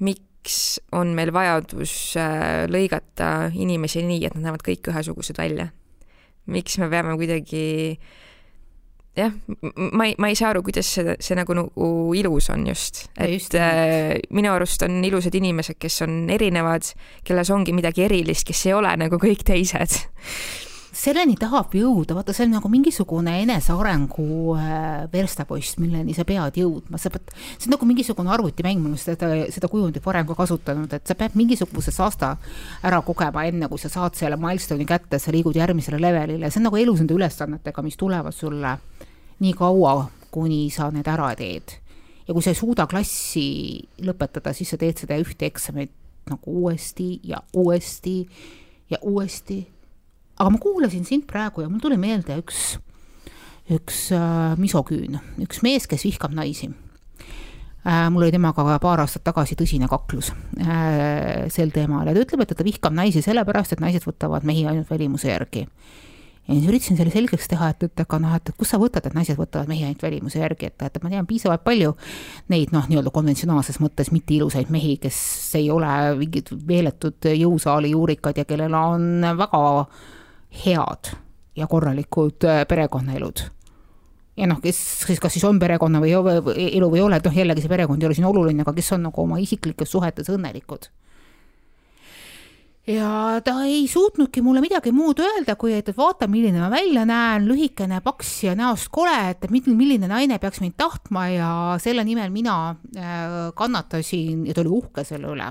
miks 0.00 0.80
on 0.96 1.12
meil 1.14 1.32
vajadus 1.34 2.16
äh, 2.16 2.64
lõigata 2.70 3.50
inimesi 3.52 4.02
nii, 4.06 4.24
et 4.26 4.34
nad 4.38 4.48
näevad 4.48 4.64
kõik 4.66 4.90
ühesugused 4.92 5.38
välja? 5.38 5.70
miks 6.50 6.78
me 6.80 6.88
peame 6.90 7.12
kuidagi 7.20 7.66
äh, 7.92 8.29
jah, 9.20 9.34
ma 9.92 10.08
ei, 10.08 10.14
ma 10.18 10.30
ei 10.30 10.38
saa 10.38 10.50
aru, 10.54 10.64
kuidas 10.66 10.88
see, 10.96 11.16
see 11.22 11.38
nagu, 11.38 11.56
nagu 11.56 11.90
ilus 12.18 12.50
on 12.54 12.66
just, 12.70 13.04
et 13.16 13.34
just, 13.34 13.56
äh, 13.58 14.16
minu 14.34 14.52
arust 14.54 14.82
on 14.86 14.98
ilusad 15.06 15.36
inimesed, 15.38 15.78
kes 15.80 16.02
on 16.06 16.24
erinevad, 16.32 16.92
kelles 17.26 17.52
ongi 17.54 17.76
midagi 17.76 18.08
erilist, 18.08 18.48
kes 18.48 18.66
ei 18.68 18.76
ole 18.78 18.96
nagu 19.00 19.20
kõik 19.20 19.46
teised. 19.46 20.00
Selleni 21.00 21.36
tahab 21.38 21.70
jõuda, 21.72 22.16
vaata, 22.16 22.34
see 22.34 22.48
on 22.48 22.56
nagu 22.56 22.68
mingisugune 22.68 23.36
enesearengu 23.44 24.56
äh, 24.58 25.04
verstapost, 25.12 25.78
milleni 25.78 26.16
sa 26.16 26.24
pead 26.26 26.58
jõudma, 26.58 26.98
sa 26.98 27.12
pead, 27.14 27.30
see 27.54 27.68
on 27.68 27.76
nagu 27.76 27.86
mingisugune 27.86 28.32
arvutimäng, 28.34 28.82
ma 28.82 28.90
olen 28.90 28.98
seda, 29.00 29.30
seda 29.54 29.70
kujundit 29.70 30.04
varem 30.04 30.26
ka 30.28 30.34
kasutanud, 30.42 30.90
et 30.98 31.06
sa 31.06 31.14
pead 31.16 31.38
mingisuguse 31.38 31.94
saasta 31.94 32.32
ära 32.82 32.98
kogema, 33.06 33.46
enne 33.46 33.70
kui 33.70 33.80
sa 33.80 33.92
saad 33.92 34.18
selle 34.18 34.36
milstone'i 34.40 34.88
kätte, 34.88 35.22
sa 35.22 35.32
liigud 35.32 35.56
järgmisele 35.56 36.02
levelile, 36.02 36.50
see 36.50 36.58
on 36.58 36.68
nagu 36.68 36.82
elus 36.82 37.04
nende 37.04 37.14
ülesannetega, 37.16 37.86
mis 37.86 37.96
tulevad 38.00 38.34
sulle 38.34 38.74
nii 39.40 39.54
kaua, 39.56 40.10
kuni 40.30 40.68
sa 40.72 40.90
need 40.94 41.08
ära 41.10 41.32
teed. 41.38 41.78
ja 42.28 42.34
kui 42.34 42.44
sa 42.44 42.52
ei 42.52 42.58
suuda 42.58 42.86
klassi 42.86 43.80
lõpetada, 44.06 44.52
siis 44.54 44.70
sa 44.70 44.78
teed 44.78 45.00
seda 45.00 45.16
ühte 45.18 45.48
eksamit 45.48 45.90
nagu 46.30 46.60
uuesti 46.62 47.18
ja 47.26 47.40
uuesti 47.56 48.28
ja 48.90 48.98
uuesti. 49.02 49.66
aga 50.38 50.50
ma 50.50 50.58
kuulasin 50.58 51.04
sind 51.04 51.26
praegu 51.26 51.64
ja 51.64 51.68
mul 51.68 51.82
tuli 51.82 51.96
meelde 52.00 52.36
üks, 52.40 52.78
üks 53.70 54.10
äh, 54.16 54.54
misoküün, 54.60 55.18
üks 55.42 55.64
mees, 55.66 55.88
kes 55.90 56.04
vihkab 56.06 56.36
naisi 56.36 56.70
äh,. 57.84 58.06
mul 58.12 58.28
oli 58.28 58.36
temaga 58.36 58.78
paar 58.82 59.02
aastat 59.02 59.24
tagasi 59.24 59.56
tõsine 59.58 59.88
kaklus 59.90 60.30
äh, 60.60 61.48
sel 61.48 61.74
teemal 61.74 62.06
ja 62.06 62.14
ta 62.14 62.22
ütleb, 62.22 62.44
et 62.44 62.54
ta 62.54 62.66
vihkab 62.66 62.94
naisi 62.94 63.24
sellepärast, 63.24 63.74
et 63.74 63.82
naised 63.82 64.06
võtavad 64.06 64.46
mehi 64.46 64.68
ainult 64.68 64.90
välimuse 64.92 65.32
järgi 65.32 65.66
ja 66.48 66.54
siis 66.56 66.68
üritasin 66.68 66.98
selle 66.98 67.12
selgeks 67.14 67.48
teha, 67.50 67.70
et, 67.74 67.84
et 67.86 68.02
aga 68.02 68.18
noh, 68.22 68.34
et 68.38 68.50
kust 68.58 68.74
sa 68.74 68.80
võtad, 68.80 69.06
et 69.06 69.14
naised 69.14 69.38
võtavad 69.38 69.70
mehi 69.70 69.84
ainult 69.86 70.02
välimuse 70.02 70.40
järgi, 70.40 70.70
et, 70.70 70.82
et 70.86 70.98
ma 71.04 71.12
tean 71.12 71.28
piisavalt 71.28 71.62
palju 71.66 71.94
neid 72.52 72.74
noh, 72.74 72.88
nii-öelda 72.90 73.12
konventsionaalses 73.14 73.80
mõttes 73.82 74.10
mitte 74.14 74.34
ilusaid 74.34 74.72
mehi, 74.72 74.96
kes 75.02 75.20
ei 75.60 75.70
ole 75.70 75.92
mingid 76.18 76.50
meeletud 76.66 77.30
jõusaali 77.30 77.92
juurikad 77.94 78.40
ja 78.40 78.46
kellel 78.48 78.74
on 78.76 79.26
väga 79.38 79.62
head 80.64 81.14
ja 81.56 81.68
korralikud 81.70 82.48
äh, 82.48 82.64
perekonnaelud. 82.68 83.44
Ja 84.40 84.46
noh, 84.48 84.60
kes 84.62 84.78
siis 85.04 85.20
kas 85.20 85.34
siis 85.36 85.44
on 85.44 85.58
perekonna 85.60 86.00
või 86.00 86.14
elu 86.14 86.88
või 86.88 87.00
ei 87.00 87.04
ole, 87.04 87.18
et 87.18 87.26
noh, 87.28 87.36
jällegi 87.36 87.62
see 87.62 87.70
perekond 87.72 88.02
ei 88.02 88.08
ole 88.08 88.16
siin 88.16 88.28
oluline, 88.30 88.64
aga 88.64 88.72
kes 88.74 88.94
on 88.96 89.04
nagu 89.06 89.22
oma 89.22 89.38
isiklikes 89.42 89.92
suhetes 89.92 90.30
õnnelikud 90.32 90.88
ja 92.88 93.40
ta 93.44 93.52
ei 93.68 93.84
suutnudki 93.88 94.40
mulle 94.42 94.62
midagi 94.64 94.92
muud 94.92 95.20
öelda, 95.20 95.54
kui 95.60 95.74
et, 95.76 95.90
vaata, 95.96 96.24
milline 96.30 96.62
ma 96.62 96.70
välja 96.72 97.04
näen, 97.08 97.44
lühikene, 97.48 98.00
paks 98.04 98.30
ja 98.46 98.54
näost 98.56 98.88
kole, 98.92 99.12
et 99.34 99.44
milline 99.52 100.08
naine 100.08 100.38
peaks 100.40 100.62
mind 100.64 100.78
tahtma 100.80 101.26
ja 101.28 101.50
selle 101.82 102.04
nimel 102.08 102.32
mina 102.32 102.56
äh, 102.96 103.36
kannatasin 103.56 104.46
ja 104.48 104.56
ta 104.56 104.64
oli 104.64 104.72
uhke 104.80 105.04
selle 105.04 105.28
üle. 105.34 105.50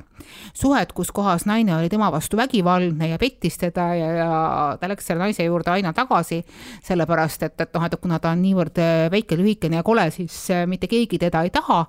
suhet, 0.58 0.94
kus 0.98 1.14
kohas 1.16 1.46
naine 1.46 1.76
oli 1.78 1.90
tema 1.90 2.10
vastu 2.12 2.38
vägivaldne 2.38 3.12
ja 3.14 3.22
pettis 3.22 3.58
teda 3.62 3.88
ja, 3.96 4.12
ja 4.18 4.32
ta 4.82 4.90
läks 4.90 5.06
selle 5.12 5.30
naise 5.30 5.46
juurde 5.46 5.72
aina 5.72 5.94
tagasi, 5.94 6.42
sellepärast 6.84 7.46
et, 7.46 7.60
et 7.62 7.74
noh, 7.78 7.86
et 7.86 8.00
kuna 8.02 8.20
ta 8.20 8.34
on 8.34 8.42
niivõrd 8.42 8.82
äh, 8.82 9.08
väike, 9.14 9.38
lühikene 9.38 9.80
ja 9.80 9.86
kole, 9.86 10.10
siis 10.16 10.48
äh, 10.50 10.66
mitte 10.68 10.90
keegi 10.90 11.22
teda 11.22 11.46
ei 11.46 11.54
taha. 11.54 11.86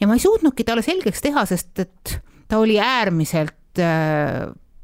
ja 0.00 0.06
ma 0.06 0.14
ei 0.14 0.22
suutnudki 0.22 0.64
talle 0.64 0.86
selgeks 0.86 1.26
teha, 1.26 1.44
sest 1.46 1.82
et 1.82 2.20
ta 2.48 2.58
oli 2.58 2.78
äärmiselt 2.80 3.59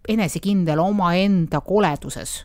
enesekindel 0.08 0.78
omaenda 0.78 1.60
koleduses. 1.60 2.44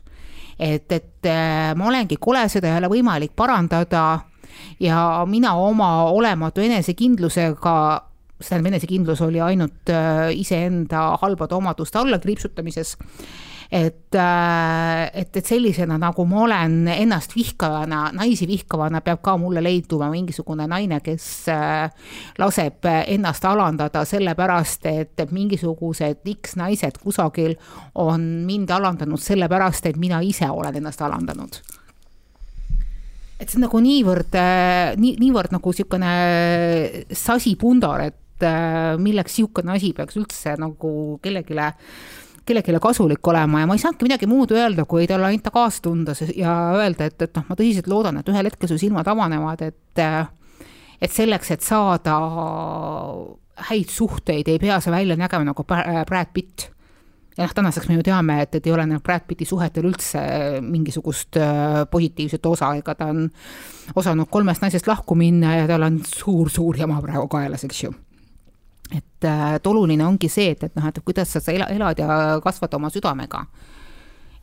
et, 0.60 0.91
et 0.91 1.25
äh, 1.25 1.73
ma 1.75 1.88
olengi 1.89 2.17
kole, 2.21 2.43
seda 2.49 2.69
ei 2.69 2.77
ole 2.77 2.89
võimalik 2.91 3.32
parandada 3.36 4.19
ja 4.80 5.25
mina 5.25 5.56
oma 5.58 6.12
olematu 6.12 6.62
enesekindlusega 6.62 7.75
tähendab, 8.41 8.71
enesekindlus 8.71 9.21
oli 9.21 9.41
ainult 9.41 9.89
äh, 9.89 10.30
iseenda 10.34 11.17
halbade 11.21 11.56
omaduste 11.56 11.99
allakriipsutamises 12.01 12.95
et, 13.72 14.16
äh, 14.16 15.12
et, 15.14 15.38
et 15.38 15.46
sellisena, 15.48 15.96
nagu 15.98 16.26
ma 16.28 16.42
olen 16.44 16.74
ennast 16.92 17.32
vihkavana, 17.38 18.10
naisi 18.12 18.44
vihkavana, 18.50 19.00
peab 19.06 19.22
ka 19.24 19.38
mulle 19.40 19.64
leiduma 19.64 20.10
mingisugune 20.12 20.66
naine, 20.68 21.00
kes 21.04 21.28
äh, 21.54 21.88
laseb 22.42 22.84
ennast 22.92 23.46
alandada 23.48 24.04
sellepärast, 24.08 24.90
et 24.92 25.24
mingisugused 25.32 26.28
X 26.34 26.58
naised 26.60 27.00
kusagil 27.00 27.56
on 27.96 28.26
mind 28.48 28.74
alandanud 28.76 29.24
sellepärast, 29.24 29.88
et 29.88 30.02
mina 30.02 30.20
ise 30.20 30.50
olen 30.52 30.82
ennast 30.82 31.06
alandanud. 31.08 31.62
Et 33.40 33.48
see 33.48 33.58
on 33.58 33.64
nagu 33.70 33.80
niivõrd, 33.82 34.36
äh, 34.36 34.98
nii, 35.00 35.16
niivõrd 35.22 35.56
nagu 35.56 35.72
niisugune 35.72 36.12
sasipundar, 37.16 38.04
et 38.12 38.18
milleks 39.00 39.38
niisugune 39.38 39.78
asi 39.78 39.94
peaks 39.96 40.18
üldse 40.18 40.58
nagu 40.60 40.92
kellelegi 41.24 41.56
kellelegi 42.45 42.82
kasulik 42.82 43.27
olema 43.27 43.62
ja 43.62 43.69
ma 43.69 43.77
ei 43.77 43.82
saanudki 43.84 44.08
midagi 44.08 44.30
muud 44.30 44.51
öelda, 44.56 44.86
kui 44.89 45.08
talle 45.10 45.30
anda 45.30 45.54
kaastunde 45.54 46.15
ja 46.36 46.56
öelda, 46.77 47.08
et, 47.12 47.21
et 47.21 47.38
noh, 47.38 47.45
ma 47.49 47.58
tõsiselt 47.58 47.89
loodan, 47.91 48.19
et 48.21 48.30
ühel 48.32 48.49
hetkel 48.49 48.71
su 48.71 48.80
silmad 48.82 49.08
avanevad, 49.12 49.62
et 49.69 50.04
et 51.01 51.10
selleks, 51.10 51.56
et 51.56 51.65
saada 51.65 52.17
häid 53.69 53.89
suhteid, 53.89 54.49
ei 54.49 54.60
pea 54.62 54.80
sa 54.82 54.93
välja 54.93 55.17
nägema 55.17 55.45
nagu 55.45 55.65
Brad 55.65 56.34
Pitt. 56.34 56.69
ja 57.38 57.45
noh, 57.45 57.54
tänaseks 57.56 57.88
me 57.89 57.95
ju 57.95 58.04
teame, 58.06 58.41
et, 58.43 58.56
et 58.56 58.67
ei 58.67 58.73
ole 58.73 58.86
neil 58.86 59.01
Brad 59.01 59.25
Pitti 59.27 59.45
suhetel 59.45 59.88
üldse 59.89 60.21
mingisugust 60.62 61.38
äh, 61.39 61.82
positiivset 61.91 62.45
osa, 62.45 62.73
ega 62.77 62.95
ta 62.95 63.08
on 63.13 63.27
osanud 63.95 64.30
kolmest 64.30 64.62
naisest 64.62 64.88
lahku 64.88 65.15
minna 65.15 65.56
ja 65.62 65.67
tal 65.69 65.88
on 65.88 66.01
suur-suur 66.06 66.82
jama 66.84 67.01
praegu 67.01 67.30
kaelas, 67.32 67.65
eks 67.69 67.84
ju 67.86 67.93
et, 68.91 69.25
äh, 69.25 69.56
et 69.56 69.67
oluline 69.67 70.06
ongi 70.06 70.30
see, 70.30 70.51
et, 70.56 70.63
et 70.63 70.75
noh, 70.75 70.88
et 70.88 70.99
kuidas 71.06 71.32
sa, 71.32 71.41
sa 71.43 71.54
elad 71.54 71.99
ja 71.99 72.39
kasvad 72.43 72.73
oma 72.77 72.89
südamega. 72.93 73.45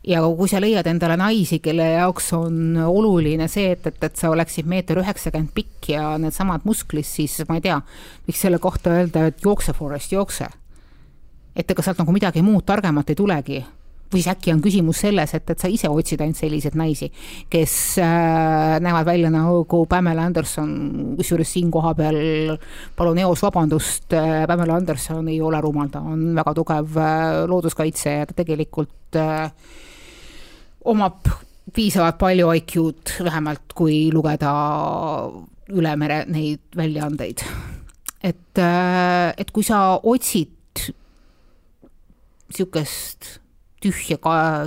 ja 0.07 0.21
kui 0.23 0.47
sa 0.47 0.61
leiad 0.63 0.87
endale 0.87 1.17
naisi, 1.19 1.59
kelle 1.59 1.85
jaoks 1.91 2.31
on 2.33 2.77
oluline 2.87 3.47
see, 3.51 3.73
et, 3.75 3.87
et, 3.87 4.03
et 4.03 4.15
sa 4.15 4.29
oleksid 4.31 4.65
meeter 4.65 5.01
üheksakümmend 5.01 5.51
pikk 5.53 5.89
ja 5.91 6.13
needsamad 6.17 6.63
musklid, 6.65 7.05
siis 7.05 7.41
ma 7.49 7.59
ei 7.59 7.65
tea, 7.67 7.81
võiks 8.27 8.45
selle 8.45 8.59
kohta 8.63 8.95
öelda, 8.95 9.27
et 9.27 9.43
jookse, 9.43 9.75
Forest, 9.75 10.15
jookse. 10.15 10.47
et 11.55 11.71
ega 11.71 11.83
sealt 11.83 11.99
nagu 11.99 12.15
midagi 12.15 12.41
muud 12.41 12.63
targemat 12.65 13.09
ei 13.09 13.19
tulegi 13.19 13.59
või 14.09 14.21
siis 14.23 14.31
äkki 14.31 14.53
on 14.53 14.61
küsimus 14.63 15.01
selles, 15.03 15.33
et, 15.37 15.49
et 15.53 15.61
sa 15.61 15.69
ise 15.69 15.89
otsid 15.89 16.21
ainult 16.23 16.39
selliseid 16.39 16.75
naisi, 16.79 17.11
kes 17.51 17.73
äh, 18.01 18.77
näevad 18.81 19.05
välja 19.05 19.29
nagu 19.33 19.83
Pamela 19.89 20.25
Anderson, 20.25 20.71
kusjuures 21.19 21.51
siin 21.53 21.69
kohapeal 21.73 22.55
palun 22.97 23.21
eos 23.21 23.43
vabandust 23.45 24.15
äh,, 24.17 24.45
Pamela 24.49 24.79
Anderson 24.79 25.29
ei 25.29 25.41
ole 25.45 25.61
rumal, 25.61 25.91
ta 25.93 26.01
on 26.01 26.31
väga 26.37 26.55
tugev 26.57 26.97
äh, 26.97 27.27
looduskaitse 27.49 28.15
ja 28.21 28.29
ta 28.29 28.37
tegelikult 28.41 29.19
äh, 29.19 29.51
omab 30.89 31.29
piisavalt 31.75 32.17
palju 32.17 32.49
IQ-d, 32.57 33.19
vähemalt 33.27 33.75
kui 33.77 34.07
lugeda 34.13 34.53
üle 35.69 35.91
mere 36.01 36.23
neid 36.25 36.63
väljaandeid. 36.77 37.43
et, 38.23 38.57
äh, 38.57 39.33
et 39.37 39.51
kui 39.53 39.63
sa 39.63 39.99
otsid 40.01 40.49
niisugust 42.49 43.37
tühja, 43.81 44.19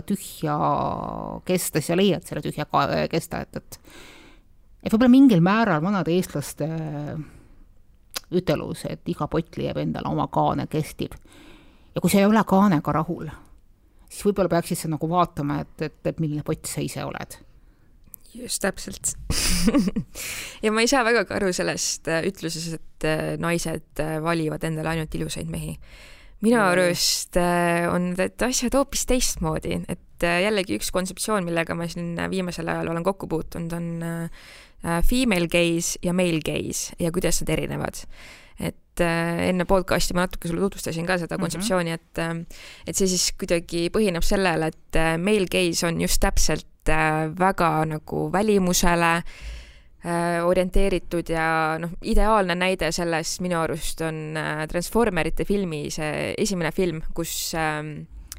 tühja 0.06 0.56
kesta, 1.44 1.80
siis 1.80 1.92
sa 1.92 1.98
leiad 1.98 2.26
selle 2.26 2.42
tühja 2.44 2.66
kesta, 3.10 3.44
et, 3.44 3.60
et 3.60 3.80
et 4.82 4.90
võib-olla 4.90 5.12
mingil 5.12 5.42
määral 5.44 5.82
vanade 5.84 6.10
eestlaste 6.14 6.66
ütelus, 8.32 8.86
et 8.88 9.08
iga 9.12 9.28
pott 9.30 9.58
leiab 9.60 9.78
endale 9.82 10.10
oma 10.10 10.26
kaane, 10.32 10.66
kestib. 10.70 11.14
ja 11.94 12.00
kui 12.00 12.10
sa 12.10 12.22
ei 12.22 12.26
ole 12.26 12.42
kaanega 12.48 12.94
rahul, 12.98 13.30
siis 14.08 14.26
võib-olla 14.26 14.50
peaksid 14.52 14.82
sa 14.82 14.92
nagu 14.92 15.08
vaatama, 15.08 15.60
et, 15.62 15.74
et, 15.88 15.98
et 16.08 16.20
milline 16.20 16.44
pott 16.46 16.66
sa 16.68 16.84
ise 16.84 17.04
oled. 17.04 17.38
Just 18.34 18.62
täpselt. 18.64 19.12
Ja 20.62 20.70
ma 20.72 20.82
ei 20.82 20.88
saa 20.90 21.02
väga 21.04 21.24
ka 21.26 21.36
aru 21.36 21.50
sellest 21.54 22.08
äh, 22.10 22.22
ütlusest, 22.26 22.74
et 22.78 23.04
äh, 23.06 23.20
naised 23.40 24.00
äh, 24.00 24.16
valivad 24.22 24.62
endale 24.66 24.92
ainult 24.92 25.14
ilusaid 25.14 25.48
mehi 25.50 25.74
minu 26.42 26.58
arust 26.58 27.38
äh, 27.38 27.86
on 27.92 28.12
need 28.16 28.42
asjad 28.46 28.74
hoopis 28.76 29.06
teistmoodi, 29.10 29.78
et 29.92 30.26
äh, 30.26 30.42
jällegi 30.46 30.78
üks 30.80 30.90
kontseptsioon, 30.94 31.46
millega 31.46 31.76
ma 31.78 31.86
siin 31.90 32.16
viimasel 32.32 32.70
ajal 32.72 32.92
olen 32.92 33.06
kokku 33.06 33.28
puutunud, 33.30 33.74
on 33.76 33.88
äh, 34.06 35.00
female 35.06 35.46
gaze 35.50 36.00
ja 36.02 36.14
male 36.16 36.42
gaze 36.44 36.96
ja 36.98 37.12
kuidas 37.14 37.42
nad 37.42 37.54
erinevad. 37.54 38.04
et 38.62 39.00
enne 39.00 39.64
podcast'i 39.64 40.12
ma 40.14 40.26
natuke 40.26 40.50
sulle 40.50 40.60
tutvustasin 40.60 41.06
ka 41.08 41.16
seda 41.18 41.38
mhm. 41.38 41.42
kontseptsiooni, 41.46 41.94
et, 41.96 42.20
et 42.86 42.98
see 42.98 43.08
siis 43.08 43.30
kuidagi 43.40 43.86
põhineb 43.94 44.22
sellele, 44.26 44.68
et 44.68 44.98
male 45.18 45.48
gaze 45.50 45.86
on 45.88 46.02
just 46.02 46.20
täpselt 46.22 46.92
väga 47.38 47.70
nagu 47.88 48.26
välimusele 48.34 49.14
Äh, 49.22 49.61
orienteeritud 50.42 51.28
ja 51.30 51.78
noh, 51.78 51.92
ideaalne 52.02 52.56
näide 52.58 52.88
sellest 52.94 53.38
minu 53.44 53.60
arust 53.60 54.00
on 54.02 54.38
äh, 54.38 54.64
Transformerite 54.70 55.46
filmi 55.46 55.84
see 55.94 56.32
esimene 56.42 56.72
film, 56.74 56.98
kus 57.14 57.52
ähm, 57.54 57.92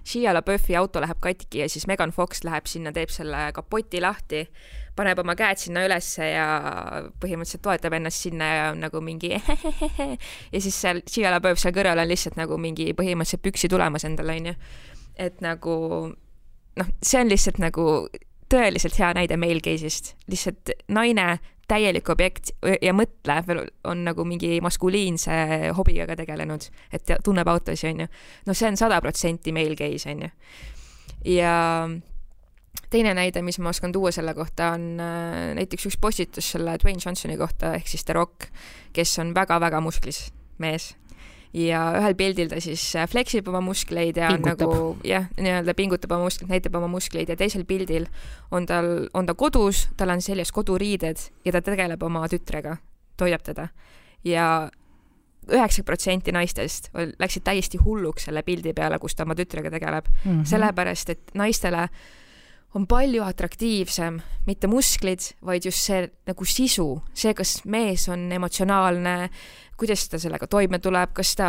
Shia 0.04 0.34
LaBeoufi 0.36 0.76
auto 0.76 1.00
läheb 1.00 1.22
katki 1.24 1.62
ja 1.62 1.70
siis 1.72 1.88
Megan 1.88 2.12
Fox 2.12 2.44
läheb 2.44 2.68
sinna, 2.68 2.92
teeb 2.92 3.12
selle 3.14 3.46
kapoti 3.56 4.02
lahti, 4.04 4.42
paneb 4.98 5.22
oma 5.24 5.38
käed 5.40 5.62
sinna 5.62 5.86
ülesse 5.88 6.28
ja 6.34 6.48
põhimõtteliselt 7.24 7.64
toetab 7.64 7.96
ennast 7.96 8.28
sinna 8.28 8.50
ja 8.52 8.66
on 8.74 8.84
nagu 8.84 9.00
mingi 9.02 9.32
ja 10.54 10.60
siis 10.60 10.76
seal 10.76 11.00
Shia 11.08 11.32
LaBeouf 11.32 11.64
seal 11.64 11.76
kõrval 11.76 12.04
on 12.04 12.12
lihtsalt 12.12 12.36
nagu 12.40 12.60
mingi 12.60 12.92
põhimõtteliselt 12.92 13.46
püksi 13.48 13.72
tulemas 13.72 14.04
endale, 14.10 14.36
onju. 14.36 14.58
et 15.16 15.40
nagu 15.46 15.80
noh, 16.12 16.94
see 17.00 17.24
on 17.24 17.32
lihtsalt 17.32 17.64
nagu 17.64 17.88
tõeliselt 18.54 19.00
hea 19.00 19.10
näide 19.18 19.38
male 19.42 19.64
case'ist, 19.64 20.14
lihtsalt 20.30 20.74
naine 20.94 21.40
täielik 21.70 22.10
objekt 22.12 22.52
ja 22.84 22.94
mõtlev 22.96 23.52
on 23.88 24.04
nagu 24.06 24.26
mingi 24.28 24.58
maskuliinse 24.64 25.36
hobiga 25.78 26.08
tegelenud, 26.20 26.68
et 26.94 27.14
tunneb 27.24 27.50
autosid, 27.50 27.94
onju. 27.94 28.08
noh, 28.48 28.58
see 28.58 28.70
on 28.70 28.80
sada 28.80 29.00
protsenti 29.02 29.54
male 29.56 29.78
gaze, 29.80 30.12
onju. 30.12 30.30
ja 31.34 31.54
teine 32.94 33.14
näide, 33.18 33.42
mis 33.46 33.60
ma 33.64 33.72
oskan 33.74 33.94
tuua 33.96 34.12
selle 34.14 34.36
kohta, 34.38 34.74
on 34.78 35.00
äh, 35.02 35.54
näiteks 35.58 35.90
üks 35.90 35.98
postitus 36.02 36.52
selle 36.56 36.78
Dwayne 36.82 37.02
Johnsoni 37.06 37.38
kohta 37.40 37.74
ehk 37.80 37.90
siis 37.90 38.06
The 38.06 38.18
Rock, 38.18 38.50
kes 38.94 39.18
on 39.24 39.34
väga-väga 39.36 39.82
musklis 39.82 40.28
mees 40.62 40.94
ja 41.54 41.82
ühel 42.00 42.16
pildil 42.18 42.50
ta 42.50 42.60
siis 42.64 42.84
äh, 42.98 43.08
fleksib 43.10 43.48
oma 43.52 43.62
muskleid 43.64 44.18
ja 44.18 44.32
Pingutab. 44.34 44.64
nagu 44.64 44.88
jah, 45.08 45.28
nii-öelda 45.38 45.76
pingutab 45.78 46.16
oma 46.16 46.28
muskleid, 46.28 46.50
näitab 46.50 46.78
oma 46.80 46.90
muskleid 46.92 47.30
ja 47.30 47.38
teisel 47.40 47.66
pildil 47.70 48.08
on 48.52 48.66
tal, 48.70 49.10
on 49.14 49.30
ta 49.30 49.36
kodus, 49.38 49.88
tal 49.98 50.14
on 50.14 50.22
seljas 50.22 50.52
koduriided 50.52 51.22
ja 51.46 51.54
ta 51.54 51.62
tegeleb 51.62 52.04
oma 52.04 52.26
tütrega, 52.32 52.78
toidab 53.18 53.46
teda. 53.46 53.68
ja 54.24 54.48
üheksa 55.52 55.84
protsenti 55.84 56.32
naistest 56.32 56.90
läksid 57.20 57.44
täiesti 57.44 57.78
hulluks 57.78 58.30
selle 58.30 58.44
pildi 58.48 58.74
peale, 58.74 59.00
kus 59.00 59.16
ta 59.16 59.28
oma 59.28 59.36
tütrega 59.36 59.72
tegeleb 59.72 60.08
mm. 60.10 60.32
-hmm. 60.32 60.46
sellepärast 60.50 61.10
et 61.10 61.34
naistele 61.34 61.90
on 62.74 62.88
palju 62.88 63.24
atraktiivsem 63.24 64.20
mitte 64.48 64.68
musklid, 64.68 65.20
vaid 65.46 65.66
just 65.66 65.86
see 65.86 66.08
nagu 66.28 66.46
sisu, 66.46 66.88
see, 67.14 67.34
kas 67.38 67.62
mees 67.70 68.08
on 68.10 68.32
emotsionaalne, 68.32 69.30
kuidas 69.78 70.08
ta 70.10 70.20
sellega 70.20 70.48
toime 70.48 70.80
tuleb, 70.80 71.10
kas 71.14 71.36
ta 71.36 71.48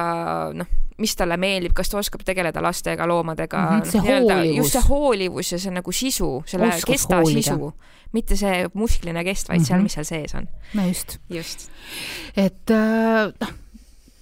noh, 0.55 0.67
mis 0.99 1.17
talle 1.17 1.37
meeldib, 1.37 1.73
kas 1.75 1.89
ta 1.91 1.99
oskab 1.99 2.23
tegeleda 2.25 2.63
lastega, 2.63 3.07
loomadega 3.07 3.59
Mhm, 3.59 3.79
noh, 3.79 3.91
see 3.91 4.01
hoolivus. 4.01 4.57
just 4.57 4.73
see 4.73 4.83
hoolivus 4.89 5.53
ja 5.53 5.59
see 5.59 5.71
nagu 5.71 5.93
sisu, 5.93 6.43
selle 6.47 6.69
Oskus 6.69 6.85
kesta 6.85 7.17
hoolida. 7.21 7.43
sisu, 7.43 7.73
mitte 8.13 8.37
see 8.37 8.69
muskline 8.75 9.25
kest, 9.25 9.49
vaid 9.49 9.59
mm 9.59 9.63
-hmm. 9.63 9.67
seal, 9.67 9.77
Mhm. 9.79 9.83
mis 9.83 9.93
seal 9.93 10.05
sees 10.05 10.35
on. 10.35 10.49
no 10.75 10.83
just 10.89 11.19
just. 11.31 11.71
et 12.37 12.71
äh, 12.71 13.33
noh, 13.41 13.53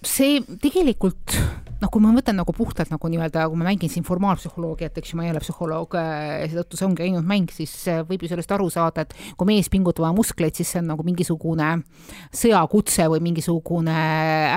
see 0.07 0.41
tegelikult 0.63 1.37
noh, 1.83 1.91
kui 1.91 2.03
ma 2.03 2.13
mõtlen 2.15 2.37
nagu 2.39 2.55
puhtalt 2.55 2.93
nagu 2.93 3.11
nii-öelda, 3.11 3.47
kui 3.51 3.59
ma 3.59 3.67
mängin 3.67 3.91
siin 3.91 4.05
formaalpsühholoogiat, 4.07 4.99
eks 5.01 5.13
ju, 5.13 5.19
ma 5.19 5.27
ei 5.27 5.33
ole 5.33 5.43
psühholoog 5.43 5.97
äh, 5.99 6.45
seetõttu 6.51 6.79
see 6.79 6.87
ongi 6.87 7.05
ainult 7.07 7.27
mäng, 7.27 7.51
siis 7.55 7.73
äh, 7.91 8.03
võib 8.07 8.23
ju 8.23 8.31
sellest 8.31 8.53
aru 8.55 8.69
saada, 8.73 9.05
et 9.05 9.15
kui 9.39 9.49
mees 9.49 9.71
pingutab 9.73 10.07
oma 10.07 10.15
muskleid, 10.21 10.55
siis 10.59 10.71
see 10.73 10.83
on 10.83 10.93
nagu 10.93 11.07
mingisugune 11.07 11.71
sõjakutse 12.39 13.09
või 13.13 13.23
mingisugune 13.27 13.97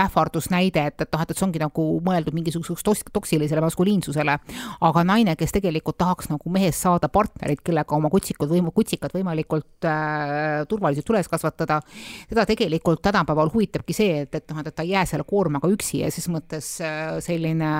ähvardusnäide, 0.03 0.85
et, 0.91 1.05
et 1.05 1.15
noh, 1.15 1.23
et, 1.25 1.33
et 1.33 1.39
see 1.39 1.47
ongi 1.47 1.61
nagu 1.61 1.87
mõeldud 2.05 2.37
mingisuguseks 2.37 3.09
toksilisele 3.15 3.63
maskuliinsusele. 3.65 4.37
aga 4.85 5.05
naine, 5.07 5.35
kes 5.39 5.55
tegelikult 5.55 5.97
tahaks 6.01 6.29
nagu 6.29 6.53
mehest 6.53 6.85
saada 6.85 7.09
partnerit, 7.09 7.63
kellega 7.65 7.97
oma 7.97 8.11
kutsikud 8.13 8.51
või 8.51 8.61
kutsikad 8.75 9.13
võimalikult 9.15 9.89
äh, 9.89 10.61
turvaliselt 10.69 11.09
üles 11.09 11.31
kasvatada, 11.31 11.81
teda 12.29 12.45
tegelikult 12.45 13.01
tänapäeval 13.05 13.49
huvitabki 13.53 13.97
see, 13.97 14.21
et, 14.25 14.35
et 14.35 14.53
noh, 14.53 14.61
et 14.61 14.75
ta 14.75 14.85
ei 14.85 14.93
jää 14.93 15.05
selle 15.09 15.25
koormaga 15.35 15.69
üksi 15.71 16.01
ja 16.03 16.11
ses 16.13 16.29
mõttes 16.31 16.75
äh, 16.83 17.17
selline 17.23 17.71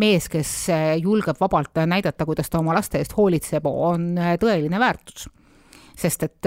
mees, 0.00 0.28
kes 0.32 0.52
äh, 0.72 0.90
julgeb 1.00 1.40
vabalt 1.40 1.84
näidata, 1.88 2.26
kuidas 2.28 2.52
ta 2.52 2.60
oma 2.60 2.76
laste 2.76 3.00
eest 3.00 3.16
hoolitseb, 3.16 3.66
on 3.70 4.12
äh, 4.18 4.36
tõeline 4.40 4.80
väärtus. 4.82 5.28
Sest 5.94 6.24
et 6.26 6.46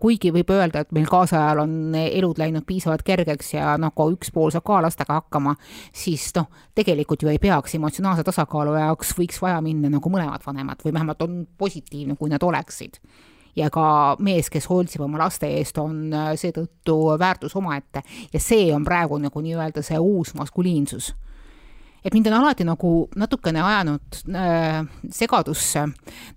kuigi 0.00 0.30
võib 0.32 0.48
öelda, 0.48 0.80
et 0.80 0.94
meil 0.96 1.04
kaasajal 1.12 1.58
on 1.60 1.72
elud 1.98 2.38
läinud 2.40 2.64
piisavalt 2.64 3.02
kergeks 3.04 3.50
ja 3.52 3.74
nagu 3.76 4.06
üks 4.14 4.32
pool 4.32 4.48
saab 4.54 4.64
ka 4.64 4.78
lastega 4.80 5.18
hakkama, 5.18 5.52
siis 5.92 6.24
noh, 6.38 6.46
tegelikult 6.72 7.20
ju 7.20 7.28
ei 7.28 7.36
peaks 7.42 7.76
emotsionaalse 7.76 8.24
tasakaalu 8.24 8.78
jaoks 8.78 9.12
võiks 9.18 9.42
vaja 9.44 9.60
minna 9.60 9.92
nagu 9.92 10.14
mõlemad 10.14 10.40
vanemad 10.46 10.80
või 10.86 10.96
vähemalt 10.96 11.26
on 11.28 11.42
positiivne, 11.60 12.16
kui 12.16 12.32
nad 12.32 12.48
oleksid 12.48 12.96
ja 13.56 13.70
ka 13.70 14.16
mees, 14.24 14.50
kes 14.50 14.68
hoolitseb 14.70 15.04
oma 15.04 15.20
laste 15.24 15.50
eest, 15.58 15.78
on 15.82 16.08
äh, 16.14 16.32
seetõttu 16.38 16.98
väärtus 17.18 17.56
omaette. 17.58 18.02
Ja 18.32 18.42
see 18.42 18.68
on 18.74 18.84
praegu 18.86 19.18
nagu 19.22 19.42
nii-öelda 19.44 19.82
see 19.84 19.98
uus 19.98 20.34
maskuliinsus. 20.38 21.14
et 22.04 22.14
mind 22.14 22.28
on 22.30 22.34
alati 22.38 22.64
nagu 22.64 23.08
natukene 23.18 23.60
ajanud 23.60 24.18
äh, 24.30 24.84
segadusse 25.12 25.82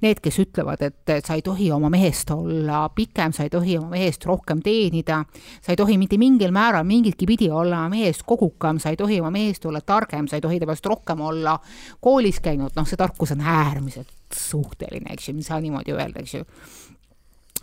need, 0.02 0.20
kes 0.20 0.40
ütlevad, 0.42 0.82
et, 0.82 1.12
sa 1.24 1.38
ei 1.38 1.44
tohi 1.46 1.70
oma 1.72 1.90
mehest 1.94 2.32
olla 2.34 2.90
pikem, 2.90 3.32
sa 3.32 3.46
ei 3.46 3.50
tohi 3.54 3.78
oma 3.78 3.94
mehest 3.94 4.26
rohkem 4.26 4.64
teenida, 4.66 5.22
sa 5.62 5.72
ei 5.72 5.78
tohi 5.80 6.00
mitte 6.02 6.18
mingil 6.18 6.52
määral 6.52 6.84
mingitki 6.84 7.30
pidi 7.30 7.52
olla 7.54 7.86
mehest 7.94 8.26
kogukam, 8.28 8.82
sa 8.82 8.90
ei 8.90 8.98
tohi 8.98 9.22
oma 9.22 9.32
mehest 9.32 9.66
olla 9.66 9.82
targem, 9.86 10.28
sa 10.28 10.36
ei 10.36 10.42
tohi 10.42 10.60
temast 10.60 10.86
rohkem 10.86 11.22
olla 11.22 11.60
koolis 12.02 12.42
käinud, 12.42 12.74
noh, 12.76 12.90
see 12.90 13.00
tarkus 13.00 13.38
on 13.38 13.46
äärmiselt 13.46 14.12
suhteline, 14.36 15.14
eks 15.14 15.30
ju, 15.30 15.38
ei 15.38 15.46
saa 15.46 15.62
niimoodi 15.62 15.94
öelda, 15.94 16.26
eks 16.26 16.40
ju 16.40 16.44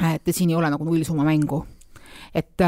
et 0.00 0.30
siin 0.30 0.50
ei 0.50 0.56
ole 0.56 0.70
nagu 0.70 0.84
nullsumma 0.84 1.24
mängu. 1.24 1.64
et, 2.34 2.60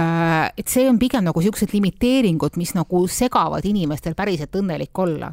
et 0.56 0.68
see 0.68 0.88
on 0.88 0.98
pigem 0.98 1.24
nagu 1.24 1.40
niisugused 1.40 1.72
limiteeringud, 1.72 2.56
mis 2.56 2.74
nagu 2.74 3.04
segavad 3.08 3.64
inimestel 3.64 4.14
päriselt 4.14 4.56
õnnelik 4.56 4.98
olla. 4.98 5.32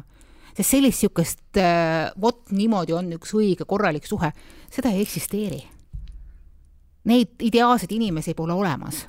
sest 0.54 0.70
sellist 0.70 1.02
niisugust, 1.02 1.60
vot 2.20 2.50
niimoodi 2.50 2.92
on 2.92 3.12
üks 3.18 3.34
õige 3.34 3.66
korralik 3.66 4.06
suhe, 4.06 4.32
seda 4.70 4.90
ei 4.90 5.02
eksisteeri. 5.02 5.62
Neid 7.08 7.40
ideaalseid 7.40 7.92
inimesi 7.92 8.34
pole 8.34 8.52
olemas. 8.52 9.06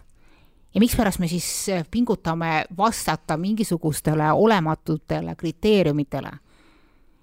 ja 0.73 0.79
mikspärast 0.79 1.19
me 1.19 1.27
siis 1.27 1.67
pingutame 1.91 2.65
vastata 2.77 3.37
mingisugustele 3.37 4.31
olematutele 4.31 5.35
kriteeriumitele 5.35 6.31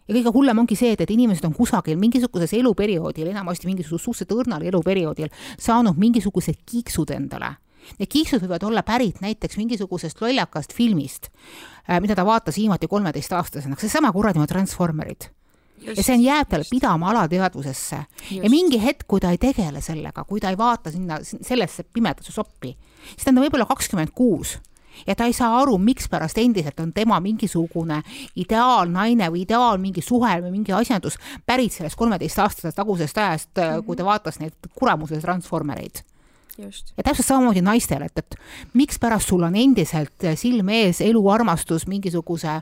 ja 0.07 0.15
kõige 0.15 0.33
hullem 0.35 0.63
ongi 0.63 0.79
see, 0.79 0.95
et, 0.95 1.03
et 1.03 1.13
inimesed 1.13 1.45
on 1.49 1.55
kusagil 1.57 1.99
mingisuguses 2.01 2.55
eluperioodil, 2.59 3.31
enamasti 3.33 3.69
mingisugusel 3.71 4.05
suhteliselt 4.05 4.35
õrnal 4.41 4.67
eluperioodil, 4.71 5.31
saanud 5.59 5.99
mingisugused 6.01 6.63
kiiksud 6.67 7.13
endale. 7.17 7.57
Need 8.01 8.11
kiiksud 8.11 8.43
võivad 8.43 8.65
olla 8.67 8.83
pärit 8.83 9.21
näiteks 9.23 9.59
mingisugusest 9.61 10.21
lollakast 10.23 10.75
filmist, 10.75 11.31
mida 12.03 12.17
ta 12.19 12.25
vaatas 12.27 12.59
viimati 12.59 12.89
kolmeteistaastasena, 12.91 13.79
seesama 13.79 14.11
kuradi 14.13 14.43
Transformerid. 14.47 15.29
ja 15.87 16.03
see 16.03 16.17
on, 16.17 16.23
jääb 16.25 16.49
talle 16.49 16.65
pidama 16.71 17.11
alateadvusesse 17.11 17.97
Just. 18.31 18.43
ja 18.43 18.51
mingi 18.51 18.81
hetk, 18.83 19.05
kui 19.07 19.21
ta 19.21 19.31
ei 19.31 19.39
tegele 19.39 19.81
sellega, 19.81 20.25
kui 20.25 20.41
ta 20.41 20.51
ei 20.51 20.59
vaata 20.59 20.91
sinna, 20.91 21.21
sellesse 21.23 21.85
pimedasse 21.85 22.33
soppi, 22.33 22.73
siis 23.13 23.25
ta 23.25 23.31
on 23.31 23.43
võib-olla 23.45 23.69
kakskümmend 23.69 24.11
kuus 24.17 24.57
ja 25.07 25.15
ta 25.15 25.25
ei 25.25 25.33
saa 25.37 25.61
aru, 25.61 25.79
mikspärast 25.79 26.39
endiselt 26.39 26.81
on 26.81 26.93
tema 26.93 27.21
mingisugune 27.21 28.03
ideaalnaine 28.37 29.31
või 29.33 29.45
ideaal 29.45 29.81
mingi 29.83 30.05
suhe 30.05 30.37
või 30.43 30.53
mingi 30.59 30.75
asjandus 30.77 31.19
pärit 31.47 31.75
sellest 31.75 31.99
kolmeteistaastasest 31.99 32.77
tagusest 32.77 33.19
ajast 33.19 33.51
mm, 33.57 33.63
-hmm. 33.63 33.87
kui 33.87 33.97
ta 33.97 34.05
vaatas 34.05 34.39
neid 34.41 34.55
kuramuse 34.75 35.21
transformereid. 35.21 36.03
ja 36.59 37.03
täpselt 37.05 37.27
samamoodi 37.27 37.61
naistel, 37.61 38.03
et, 38.03 38.19
et 38.19 38.35
mikspärast 38.73 39.29
sul 39.29 39.43
on 39.43 39.57
endiselt 39.57 40.25
silme 40.35 40.83
ees 40.83 41.01
eluarmastus 41.01 41.87
mingisuguse, 41.87 42.61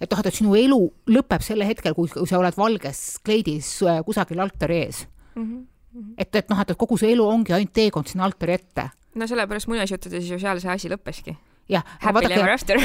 et 0.00 0.10
noh, 0.10 0.22
et 0.24 0.34
sinu 0.34 0.54
elu 0.54 0.80
lõpeb 1.10 1.42
selle 1.42 1.66
hetkel, 1.66 1.94
kui, 1.94 2.08
sa 2.08 2.38
oled 2.38 2.56
valges 2.56 3.20
kleidis 3.24 3.80
kusagil 4.06 4.40
altari 4.40 4.78
ees 4.86 5.06
mm. 5.34 5.42
-hmm. 5.42 6.14
et, 6.18 6.34
et 6.34 6.48
noh, 6.48 6.60
et 6.60 6.76
kogu 6.76 6.96
see 6.96 7.12
elu 7.12 7.26
ongi 7.28 7.52
ainult 7.52 7.72
teekond 7.72 8.06
sinna 8.06 8.24
altari 8.24 8.52
ette. 8.52 8.88
no 9.14 9.26
sellepärast 9.26 9.68
muinasjuttudes 9.68 10.30
ju 10.30 10.38
seal 10.38 10.60
see 10.60 10.70
asi 10.70 10.88
lõppeski 10.88 11.36
jah, 11.70 11.84
aga 12.00 12.14
vaadake, 12.18 12.40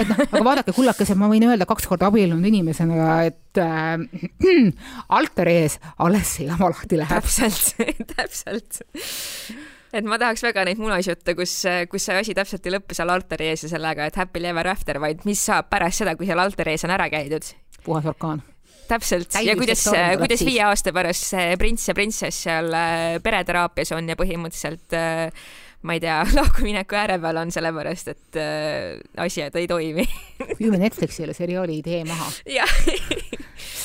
no, 0.08 0.18
aga 0.26 0.44
vaadake, 0.46 0.76
kullakesed, 0.76 1.18
ma 1.20 1.30
võin 1.32 1.48
öelda 1.50 1.68
kaks 1.70 1.88
korda 1.90 2.10
abiellunud 2.10 2.50
inimesena, 2.50 3.08
et 3.28 3.60
äh, 3.60 3.98
altari 5.20 5.58
ees 5.66 5.80
alles 5.98 6.36
see 6.38 6.48
jama 6.48 6.72
lahti 6.72 7.00
läheb. 7.00 7.26
täpselt 7.26 7.74
täpselt. 8.16 8.82
et 9.94 10.08
ma 10.08 10.20
tahaks 10.22 10.46
väga 10.48 10.68
neid 10.70 10.82
muinasjutte, 10.82 11.36
kus, 11.40 11.56
kus 11.92 12.08
see 12.10 12.22
asi 12.22 12.38
täpselt 12.38 12.68
ei 12.68 12.78
lõppe 12.78 12.98
seal 12.98 13.12
altari 13.14 13.52
ees 13.52 13.66
ja 13.68 13.74
sellega, 13.74 14.08
et 14.08 14.22
happy 14.22 14.46
ever 14.46 14.72
after, 14.72 15.02
vaid 15.04 15.28
mis 15.30 15.44
saab 15.50 15.72
pärast 15.72 16.04
seda, 16.04 16.16
kui 16.20 16.30
seal 16.30 16.40
altari 16.40 16.78
ees 16.78 16.88
on 16.88 16.96
ära 16.96 17.10
käidud. 17.12 17.52
puhas 17.84 18.08
orkaan 18.08 18.44
täpselt 18.90 19.36
ja 19.46 19.56
kuidas, 19.58 19.84
kuidas 20.18 20.44
viie 20.46 20.64
aasta 20.66 20.94
pärast 20.96 21.28
see 21.34 21.56
prints 21.62 21.88
ja 21.90 21.94
printsess 21.98 22.46
seal 22.48 22.72
äh, 22.74 23.18
pereteraapias 23.22 23.92
on 23.94 24.10
ja 24.10 24.18
põhimõtteliselt 24.20 24.96
äh, 24.98 25.50
ma 25.82 25.96
ei 25.96 26.02
tea, 26.04 26.20
lahkumineku 26.40 26.98
ääre 27.00 27.20
peal 27.24 27.40
on 27.42 27.52
sellepärast, 27.56 28.12
et 28.12 28.40
äh, 28.40 29.00
asjad 29.24 29.56
ei 29.60 29.68
toimi 29.70 30.06
müüme 30.60 30.80
Netflixile 30.82 31.36
seriaali 31.36 31.80
idee 31.80 32.04
maha. 32.08 32.28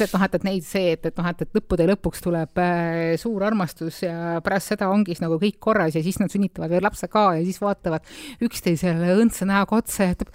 et 0.03 0.15
noh, 0.15 0.25
et, 0.27 0.35
et 0.35 0.47
neid 0.47 0.67
see, 0.67 0.95
et, 0.97 1.07
et 1.07 1.21
noh, 1.21 1.29
et, 1.31 1.45
et 1.45 1.59
lõppude 1.59 1.87
lõpuks 1.93 2.25
tuleb 2.25 2.63
äh, 2.63 3.15
suur 3.21 3.47
armastus 3.47 4.03
ja 4.07 4.41
pärast 4.45 4.75
seda 4.75 4.91
ongi 4.91 5.15
siis 5.15 5.23
nagu 5.23 5.39
kõik 5.43 5.61
korras 5.63 5.95
ja 5.95 6.03
siis 6.05 6.19
nad 6.23 6.33
sünnitavad 6.33 6.73
veel 6.75 6.83
lapse 6.85 7.09
ka 7.13 7.29
ja 7.39 7.45
siis 7.47 7.61
vaatavad 7.63 8.07
üksteisele 8.43 9.15
õndsa 9.21 9.47
näoga 9.49 9.79
otsa 9.79 10.09
ja 10.09 10.17
ütleb 10.17 10.35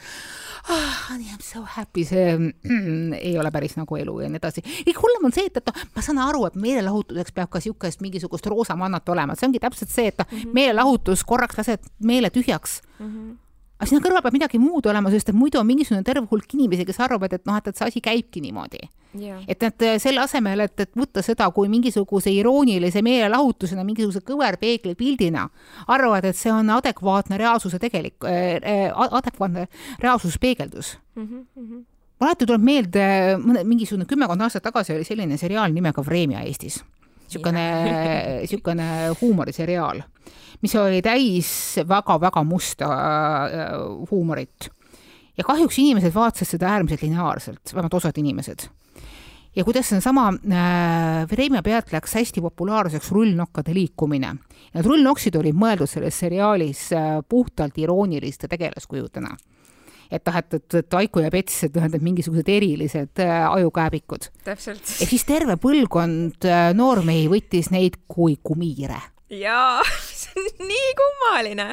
ah, 0.69 1.17
I 1.19 1.29
am 1.33 1.39
so 1.41 1.61
happy, 1.63 2.05
see 2.05 2.37
mm, 2.37 3.13
ei 3.19 3.37
ole 3.39 3.51
päris 3.51 3.75
nagu 3.79 3.97
elu 3.97 4.15
ja 4.23 4.29
nii 4.29 4.39
edasi. 4.39 4.63
kõige 4.63 5.01
hullem 5.01 5.27
on 5.29 5.35
see, 5.35 5.47
et, 5.49 5.59
et 5.59 5.71
noh, 5.71 5.85
ma 5.95 6.03
saan 6.05 6.21
aru, 6.23 6.45
et 6.49 6.57
meelelahutuseks 6.59 7.35
peab 7.35 7.51
ka 7.51 7.59
niisugust 7.59 8.03
mingisugust 8.03 8.49
roosamannat 8.51 9.09
olema, 9.09 9.35
see 9.35 9.49
ongi 9.49 9.61
täpselt 9.63 9.93
see, 9.93 10.11
et 10.11 10.19
noh 10.19 10.27
mm 10.29 10.39
-hmm., 10.39 10.55
meelelahutus 10.59 11.23
korraks 11.49 11.67
lased 11.67 11.93
meele 11.99 12.31
tühjaks 12.33 12.81
mm. 12.99 13.05
-hmm 13.05 13.37
aga 13.79 13.87
sinna 13.87 14.03
kõrval 14.03 14.23
peab 14.25 14.35
midagi 14.35 14.59
muud 14.59 14.87
olema, 14.91 15.11
sest 15.13 15.31
et 15.31 15.37
muidu 15.39 15.59
on 15.61 15.67
mingisugune 15.67 16.03
terve 16.03 16.27
hulk 16.27 16.55
inimesi, 16.57 16.83
kes 16.87 16.99
arvavad, 16.99 17.31
et 17.37 17.45
noh, 17.47 17.55
et, 17.55 17.69
et 17.71 17.79
see 17.79 17.87
asi 17.87 18.01
käibki 18.03 18.41
niimoodi 18.43 18.81
yeah.. 19.15 19.39
et 19.47 19.63
nad 19.63 19.85
selle 20.03 20.19
asemel, 20.25 20.65
et, 20.65 20.73
et 20.83 20.99
võtta 20.99 21.23
seda 21.23 21.47
kui 21.55 21.71
mingisuguse 21.71 22.33
iroonilise 22.35 23.01
meelelahutusena, 23.05 23.85
mingisuguse 23.87 24.19
kõverpeegli 24.27 24.97
pildina, 24.99 25.47
arvavad, 25.87 26.27
et 26.27 26.39
see 26.39 26.51
on 26.51 26.73
adekvaatne 26.75 27.39
reaalsuse 27.39 27.79
tegelik 27.79 28.27
äh,, 28.27 28.91
adekvaatne 28.91 29.69
reaalsuspeegeldus 30.03 30.97
mm. 31.15 31.25
-hmm. 31.31 31.83
alati 32.19 32.51
tuleb 32.51 32.69
meelde, 32.73 33.09
mõne, 33.39 33.63
mingisugune 33.63 34.09
kümmekond 34.11 34.43
aastat 34.43 34.67
tagasi 34.67 34.97
oli 34.97 35.07
selline 35.07 35.39
seriaal 35.39 35.71
nimega 35.71 36.03
Vremja 36.03 36.43
Eestis 36.43 36.83
niisugune, 37.29 37.65
niisugune 38.41 38.89
huumoriseriaal, 39.21 40.01
mis 40.61 40.75
oli 40.75 41.03
täis 41.05 41.51
väga-väga 41.87 42.43
musta 42.43 42.89
äh, 42.89 43.71
huumorit. 44.11 44.69
ja 45.37 45.43
kahjuks 45.47 45.79
inimesed 45.79 46.13
vaatasid 46.13 46.57
seda 46.57 46.73
äärmiselt 46.73 47.05
lineaarselt, 47.05 47.73
vähemalt 47.73 47.93
osad 47.93 48.17
inimesed 48.17 48.67
ja 49.55 49.63
kuidas 49.63 49.89
seesama 49.89 50.29
äh, 50.29 51.27
Vremja 51.31 51.61
pealt 51.63 51.93
läks 51.93 52.13
hästi 52.15 52.41
populaarseks 52.41 53.11
rullnokkade 53.11 53.73
liikumine. 53.73 54.35
Need 54.73 54.85
rullnoksid 54.85 55.35
olid 55.35 55.57
mõeldud 55.57 55.89
selles 55.89 56.19
seriaalis 56.21 56.89
äh, 56.93 57.19
puhtalt 57.29 57.77
irooniliste 57.77 58.47
tegelaskujudena. 58.47 59.35
Et 60.11 60.25
noh, 60.25 60.39
et, 60.41 60.57
et, 60.57 60.77
et 60.81 60.97
Aiku 60.99 61.23
ja 61.23 61.31
Pets, 61.33 61.63
et 61.67 61.75
noh, 61.77 61.85
et 61.85 62.05
mingisugused 62.05 62.49
erilised 62.49 63.21
äh, 63.23 63.45
ajukääbikud. 63.53 64.29
täpselt. 64.45 64.95
ja 64.99 65.09
siis 65.09 65.25
terve 65.27 65.59
põlvkond 65.61 66.49
äh, 66.49 66.69
noormehi 66.77 67.27
võttis 67.31 67.71
neid 67.75 67.99
kui 68.09 68.39
kumiire. 68.43 69.01
jaa, 69.29 69.83
see 70.21 70.33
on 70.41 70.71
nii 70.71 70.95
kummaline. 71.01 71.69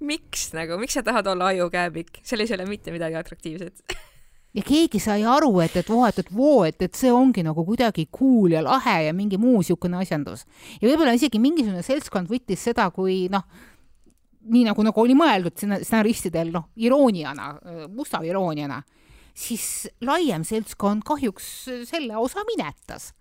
miks 0.00 0.52
nagu, 0.54 0.78
miks 0.78 0.98
sa 0.98 1.02
tahad 1.06 1.26
olla 1.26 1.52
ajukääbik, 1.54 2.20
selles 2.22 2.52
ei 2.52 2.60
ole 2.60 2.68
mitte 2.68 2.94
midagi 2.94 3.18
atraktiivset 3.18 3.82
ja 4.56 4.64
keegi 4.64 5.00
sai 5.02 5.24
aru, 5.28 5.52
et, 5.64 5.76
et 5.80 5.88
voh, 5.90 6.06
et, 6.08 6.20
et 6.20 6.30
voo, 6.34 6.62
et, 6.68 6.76
et 6.82 6.94
see 6.96 7.10
ongi 7.12 7.44
nagu 7.46 7.64
kuidagi 7.66 8.08
cool 8.14 8.54
ja 8.56 8.62
lahe 8.64 8.98
ja 9.08 9.16
mingi 9.16 9.40
muu 9.40 9.62
niisugune 9.62 10.00
asjandus. 10.02 10.44
ja 10.80 10.88
võib-olla 10.88 11.16
isegi 11.16 11.40
mingisugune 11.42 11.84
seltskond 11.86 12.30
võttis 12.30 12.68
seda 12.68 12.88
kui 12.94 13.26
noh, 13.32 13.44
nii 14.40 14.64
nagu, 14.68 14.84
nagu 14.86 15.02
oli 15.02 15.16
mõeldud 15.18 15.56
stsenaristidel, 15.58 16.52
noh, 16.54 16.68
irooniana, 16.76 17.50
musta 17.92 18.20
irooniana, 18.24 18.82
siis 19.34 19.88
laiem 20.04 20.44
seltskond 20.46 21.04
kahjuks 21.06 21.48
selle 21.88 22.16
osa 22.16 22.44
minetas. 22.48 23.12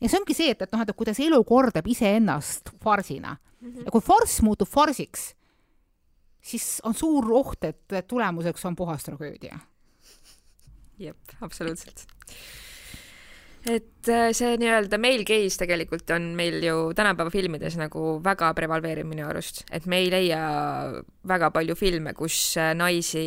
ja 0.00 0.08
see 0.08 0.20
ongi 0.20 0.34
see, 0.36 0.50
et, 0.52 0.62
et 0.62 0.72
noh, 0.72 0.82
et 0.82 0.96
kuidas 0.96 1.20
elu 1.20 1.38
kordab 1.44 1.86
iseennast 1.88 2.74
farsina 2.82 3.36
mm. 3.36 3.70
-hmm. 3.70 3.84
ja 3.84 3.90
kui 3.90 4.00
farss 4.00 4.42
muutub 4.42 4.68
farsiks, 4.68 5.34
siis 6.42 6.80
on 6.84 6.94
suur 6.94 7.32
oht, 7.32 7.64
et 7.64 8.06
tulemuseks 8.08 8.64
on 8.64 8.76
puhas 8.76 9.04
tragöödia 9.04 9.58
jep, 10.98 11.16
absoluutselt. 11.40 12.06
Et 13.66 14.10
äh, 14.12 14.30
see 14.36 14.54
nii-öelda 14.60 14.98
male 15.02 15.24
gaze 15.26 15.58
tegelikult 15.58 16.10
on 16.14 16.30
meil 16.38 16.60
ju 16.62 16.76
tänapäeva 16.96 17.32
filmides 17.34 17.76
nagu 17.80 18.16
väga 18.24 18.52
prevaleeriv 18.58 19.08
minu 19.08 19.26
arust, 19.26 19.64
et 19.74 19.88
me 19.90 20.00
ei 20.04 20.12
leia 20.12 20.40
väga 21.26 21.50
palju 21.54 21.76
filme, 21.78 22.14
kus 22.14 22.38
äh, 22.60 22.72
naisi 22.78 23.26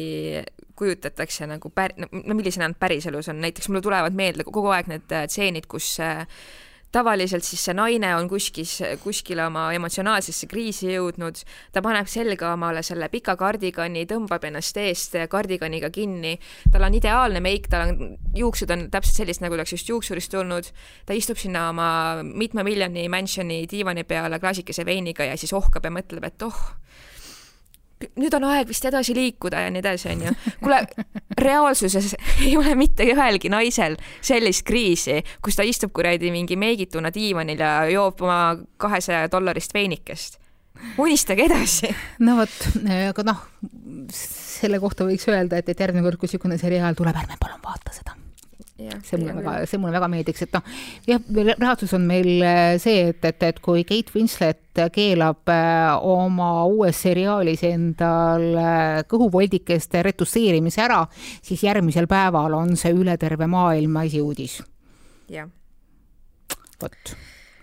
kujutatakse 0.80 1.48
nagu 1.50 1.72
pär-, 1.76 1.98
no 2.00 2.38
millisena 2.38 2.70
nad 2.70 2.80
päriselus 2.80 3.28
on, 3.32 3.42
näiteks 3.44 3.68
mulle 3.70 3.84
tulevad 3.84 4.16
meelde 4.16 4.48
kogu 4.48 4.72
aeg 4.72 4.92
need 4.92 5.16
äh, 5.16 5.28
stseenid, 5.28 5.68
kus 5.68 5.98
tavaliselt 6.92 7.46
siis 7.46 7.62
see 7.68 7.76
naine 7.78 8.10
on 8.18 8.30
kuskis, 8.30 8.80
kuskile 9.04 9.46
oma 9.46 9.68
emotsionaalsesse 9.78 10.50
kriisi 10.50 10.90
jõudnud, 10.94 11.42
ta 11.74 11.84
paneb 11.86 12.10
selga 12.10 12.54
omale 12.56 12.82
selle 12.86 13.10
pika 13.14 13.36
kardigani, 13.40 14.06
tõmbab 14.10 14.48
ennast 14.50 14.78
eest 14.82 15.18
kardiganiga 15.30 15.92
kinni, 15.94 16.36
tal 16.74 16.88
on 16.88 16.98
ideaalne 16.98 17.44
meik, 17.46 17.70
tal 17.70 17.88
on, 17.88 18.16
juuksed 18.38 18.74
on 18.74 18.88
täpselt 18.94 19.22
sellised, 19.22 19.46
nagu 19.46 19.58
oleks 19.58 19.76
just 19.78 19.90
juuksurist 19.92 20.34
tulnud, 20.34 20.72
ta 21.06 21.18
istub 21.18 21.38
sinna 21.38 21.70
oma 21.70 21.90
mitme 22.24 22.66
miljoni 22.66 23.08
mansioni 23.12 23.64
diivani 23.70 24.06
peale 24.10 24.42
klaasikese 24.42 24.86
veiniga 24.86 25.30
ja 25.30 25.38
siis 25.38 25.54
ohkab 25.54 25.86
ja 25.86 25.94
mõtleb, 25.94 26.26
et 26.26 26.48
oh, 26.48 26.64
nüüd 28.20 28.36
on 28.38 28.46
aeg 28.50 28.70
vist 28.70 28.86
edasi 28.88 29.16
liikuda 29.18 29.66
ja 29.66 29.72
nii 29.74 29.82
edasi, 29.84 30.10
onju. 30.14 30.34
kuule, 30.64 30.82
reaalsuses 31.40 32.14
ei 32.46 32.56
ole 32.58 32.76
mitte 32.80 33.08
ühelgi 33.10 33.52
naisel 33.52 33.98
sellist 34.22 34.66
kriisi, 34.68 35.20
kus 35.44 35.60
ta 35.60 35.66
istub 35.68 35.94
kuradi 35.96 36.32
mingi 36.34 36.60
meigituna 36.60 37.14
diivanil 37.16 37.60
ja 37.60 37.74
joob 37.92 38.24
oma 38.26 38.42
kahesaja 38.78 39.28
dollarist 39.32 39.74
veinikest. 39.74 40.40
unistage 40.98 41.44
edasi. 41.50 41.92
no 42.24 42.38
vot, 42.40 42.56
aga 43.10 43.28
noh, 43.28 43.44
selle 44.16 44.80
kohta 44.80 45.08
võiks 45.08 45.28
öelda, 45.32 45.60
et, 45.60 45.70
et 45.70 45.86
järgmine 45.88 46.06
kord, 46.06 46.22
kui 46.22 46.30
niisugune 46.30 46.60
seriaal 46.62 46.96
tuleb, 46.96 47.20
ärme 47.20 47.40
palun 47.40 47.62
vaata 47.64 47.96
seda 47.96 48.19
see 49.04 49.20
mulle 49.20 49.36
väga, 49.36 49.54
see 49.68 49.80
mulle 49.82 49.94
väga 49.96 50.10
meeldiks, 50.12 50.44
et 50.46 50.56
noh, 50.56 50.64
jah, 51.08 51.22
reaalsus 51.50 51.94
on 51.98 52.06
meil 52.08 52.30
äh, 52.46 52.78
see, 52.82 53.10
et, 53.12 53.22
et, 53.28 53.46
et 53.50 53.62
kui 53.64 53.84
Kate 53.88 54.14
Winslet 54.16 54.82
keelab 54.96 55.52
äh, 55.52 55.92
oma 56.08 56.50
uues 56.70 57.02
seriaalis 57.04 57.66
endal 57.68 58.48
äh, 58.56 59.02
kõhuvoldikeste 59.12 60.04
retusseerimise 60.10 60.84
ära, 60.86 61.04
siis 61.46 61.64
järgmisel 61.68 62.08
päeval 62.10 62.56
on 62.58 62.76
see 62.80 62.96
üle 62.96 63.18
terve 63.20 63.50
maailma 63.52 64.06
esiuudis. 64.08 64.60
jah. 65.30 65.50
vot. 66.82 67.16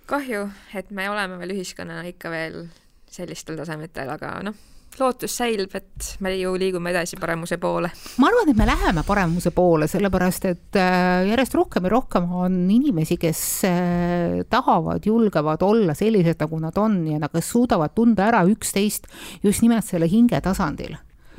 kahju, 0.06 0.46
et 0.76 0.92
me 0.94 1.10
oleme 1.10 1.40
veel 1.40 1.56
ühiskonnana 1.56 2.06
ikka 2.12 2.32
veel 2.32 2.64
sellistel 3.10 3.56
tasemetel, 3.58 4.12
aga 4.12 4.38
noh 4.44 4.75
lootus 5.00 5.36
säilib, 5.38 5.74
et 5.76 6.10
me 6.24 6.32
ju 6.36 6.54
liigume 6.58 6.90
edasi 6.92 7.18
paremuse 7.20 7.58
poole. 7.62 7.90
ma 8.18 8.30
arvan, 8.30 8.50
et 8.50 8.58
me 8.58 8.66
läheme 8.68 9.04
paremuse 9.06 9.52
poole, 9.56 9.88
sellepärast 9.90 10.48
et 10.50 10.78
äh, 10.80 11.26
järjest 11.30 11.56
rohkem 11.58 11.88
ja 11.88 11.94
rohkem 11.96 12.30
on 12.44 12.60
inimesi, 12.70 13.18
kes 13.20 13.42
äh, 13.68 14.38
tahavad, 14.50 15.06
julgevad 15.06 15.62
olla 15.66 15.94
sellised, 15.94 16.40
nagu 16.44 16.60
nad 16.62 16.78
on 16.78 17.02
ja 17.12 17.20
nad 17.22 17.40
suudavad 17.40 17.94
tunda 17.94 18.30
ära 18.30 18.44
üksteist 18.48 19.10
just 19.44 19.62
nimelt 19.64 19.86
selle 19.86 20.08
hinge 20.10 20.40
tasandil 20.40 20.96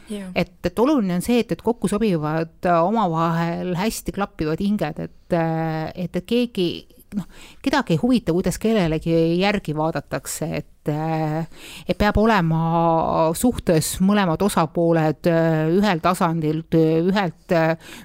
Yeah. 0.08 0.30
et, 0.40 0.54
et 0.64 0.80
oluline 0.80 1.18
on 1.18 1.24
see, 1.24 1.42
et, 1.44 1.50
et 1.52 1.60
kokku 1.60 1.90
sobivad 1.92 2.64
omavahel 2.64 3.74
hästi 3.76 4.14
klappivad 4.16 4.62
hinged, 4.64 5.02
et, 5.04 5.36
et, 5.36 6.16
et 6.16 6.24
keegi 6.24 6.68
noh, 7.16 7.28
kedagi 7.64 7.96
ei 7.96 8.02
huvita, 8.02 8.34
kuidas 8.36 8.60
kellelegi 8.62 9.14
järgi 9.42 9.76
vaadatakse, 9.78 10.50
et 10.62 10.68
et 10.90 11.98
peab 12.00 12.18
olema 12.22 13.32
suhtes 13.38 13.96
mõlemad 14.04 14.42
osapooled 14.46 15.30
ühel 15.78 16.02
tasandil, 16.04 16.64
ühelt, 16.74 17.56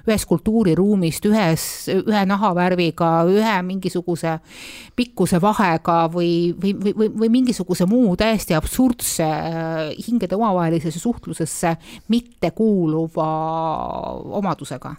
ühest 0.07 0.29
kultuuriruumist, 0.29 1.27
ühes, 1.29 1.67
ühe 1.93 2.23
nahavärviga, 2.29 3.11
ühe 3.31 3.55
mingisuguse 3.67 4.37
pikkuse 4.95 5.41
vahega 5.43 6.03
või, 6.13 6.53
või, 6.57 6.75
või, 6.93 7.09
või 7.23 7.31
mingisuguse 7.39 7.87
muu 7.89 8.17
täiesti 8.19 8.57
absurdse 8.57 9.29
hingede 9.97 10.37
omavahelisesse 10.37 10.99
suhtlusesse 10.99 11.75
mittekuuluva 12.13 13.31
omadusega 14.41 14.95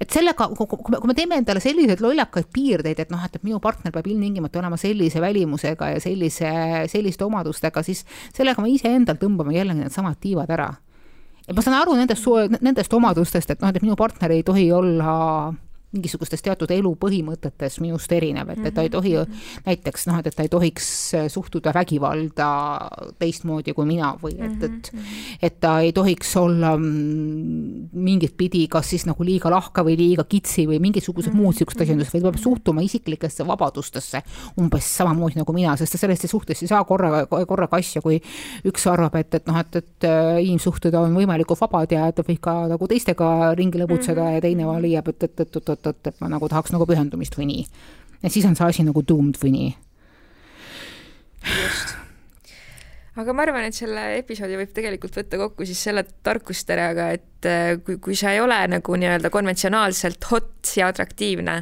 et 0.00 0.10
sellega, 0.10 0.48
kui 0.56 1.08
me 1.08 1.16
teeme 1.16 1.36
endale 1.40 1.60
selliseid 1.60 2.00
lollakaid 2.00 2.48
piirdeid, 2.54 3.02
et 3.04 3.10
noh, 3.12 3.20
et, 3.26 3.34
et 3.36 3.44
minu 3.44 3.60
partner 3.60 3.92
peab 3.92 4.06
ilmtingimata 4.08 4.62
olema 4.62 4.78
sellise 4.80 5.20
välimusega 5.20 5.90
ja 5.94 6.00
sellise, 6.00 6.52
selliste 6.92 7.26
omadustega, 7.26 7.82
siis 7.84 8.06
sellega 8.36 8.64
me 8.64 8.72
iseendal 8.72 9.20
tõmbame 9.20 9.54
jällegi 9.58 9.84
needsamad 9.84 10.16
tiivad 10.20 10.50
ära. 10.56 10.70
ja 11.46 11.56
ma 11.56 11.64
saan 11.64 11.80
aru 11.82 11.96
nendest, 11.98 12.26
nendest 12.60 12.94
omadustest, 12.96 13.50
et 13.50 13.60
noh, 13.60 13.74
et 13.74 13.84
minu 13.84 13.96
partner 13.96 14.32
ei 14.32 14.42
tohi 14.46 14.70
olla 14.72 15.52
mingisugustes 15.94 16.42
teatud 16.44 16.70
elu 16.70 16.92
põhimõtetes 17.00 17.80
minust 17.82 18.12
erinev, 18.14 18.52
et, 18.54 18.62
et 18.68 18.74
ta 18.74 18.84
ei 18.86 18.92
tohi 18.92 19.14
näiteks 19.66 20.06
noh, 20.10 20.20
et, 20.20 20.30
et 20.30 20.36
ta 20.36 20.46
ei 20.46 20.52
tohiks 20.52 20.90
suhtuda 21.32 21.74
vägivalda 21.74 22.50
teistmoodi 23.18 23.74
kui 23.76 23.88
mina 23.88 24.12
või 24.20 24.36
et, 24.38 24.62
et 24.66 24.92
et 25.50 25.56
ta 25.62 25.78
ei 25.84 25.92
tohiks 25.96 26.30
olla 26.40 26.74
mingit 26.80 28.36
pidi 28.38 28.66
kas 28.70 28.92
siis 28.92 29.06
nagu 29.08 29.24
liiga 29.26 29.50
lahka 29.52 29.84
või 29.86 29.96
liiga 29.98 30.24
kitsi 30.28 30.66
või 30.70 30.80
mingisugused 30.82 31.34
muud 31.34 31.54
niisugused 31.54 31.82
asjandused, 31.84 32.12
vaid 32.14 32.26
peab 32.26 32.38
suhtuma 32.40 32.84
isiklikesse 32.86 33.44
vabadustesse 33.46 34.22
umbes 34.60 34.86
samamoodi 34.96 35.40
nagu 35.40 35.54
mina, 35.56 35.74
sest 35.80 35.98
sellest 36.00 36.28
suhtest 36.30 36.64
ei 36.64 36.70
saa 36.70 36.82
korraga, 36.88 37.24
korraga 37.48 37.80
asja, 37.80 38.02
kui 38.04 38.20
üks 38.68 38.86
arvab, 38.90 39.16
et, 39.20 39.34
et 39.40 39.50
noh, 39.50 39.58
et, 39.60 39.80
et 39.80 40.08
inimsuhted 40.44 40.94
on 40.98 41.14
võimalikult 41.16 41.60
vabad 41.60 41.92
ja 41.94 42.08
ta 42.14 42.24
võib 42.26 42.40
ka 42.44 42.54
nagu 42.70 42.88
teistega 42.90 43.30
ringi 43.58 43.80
lõbutseda 43.82 44.30
ja 44.36 44.42
teine 44.44 44.68
leiab, 44.80 45.10
et, 45.12 45.28
et, 45.28 45.44
et, 45.44 45.56
et, 45.60 45.72
et 45.74 45.79
oot-oot, 45.80 46.12
et 46.12 46.20
ma 46.22 46.30
nagu 46.32 46.48
tahaks 46.50 46.74
nagu 46.74 46.86
pühendumist 46.88 47.36
või 47.38 47.48
nii. 47.50 47.64
et 48.22 48.32
siis 48.32 48.46
on 48.48 48.56
see 48.58 48.68
asi 48.68 48.86
nagu 48.86 49.02
doomed 49.06 49.40
või 49.40 49.54
nii. 49.56 49.70
just. 51.48 51.94
aga 53.20 53.36
ma 53.36 53.46
arvan, 53.46 53.68
et 53.68 53.76
selle 53.76 54.04
episoodi 54.18 54.58
võib 54.60 54.74
tegelikult 54.76 55.16
võtta 55.20 55.40
kokku 55.40 55.68
siis 55.68 55.80
selle 55.88 56.04
tarkusterega, 56.26 57.08
et 57.16 57.48
äh, 57.48 57.72
kui, 57.84 58.00
kui 58.02 58.18
sa 58.18 58.34
ei 58.36 58.42
ole 58.44 58.58
nagu 58.70 59.00
nii-öelda 59.00 59.32
konventsionaalselt 59.32 60.28
hot 60.30 60.74
ja 60.76 60.90
atraktiivne, 60.92 61.60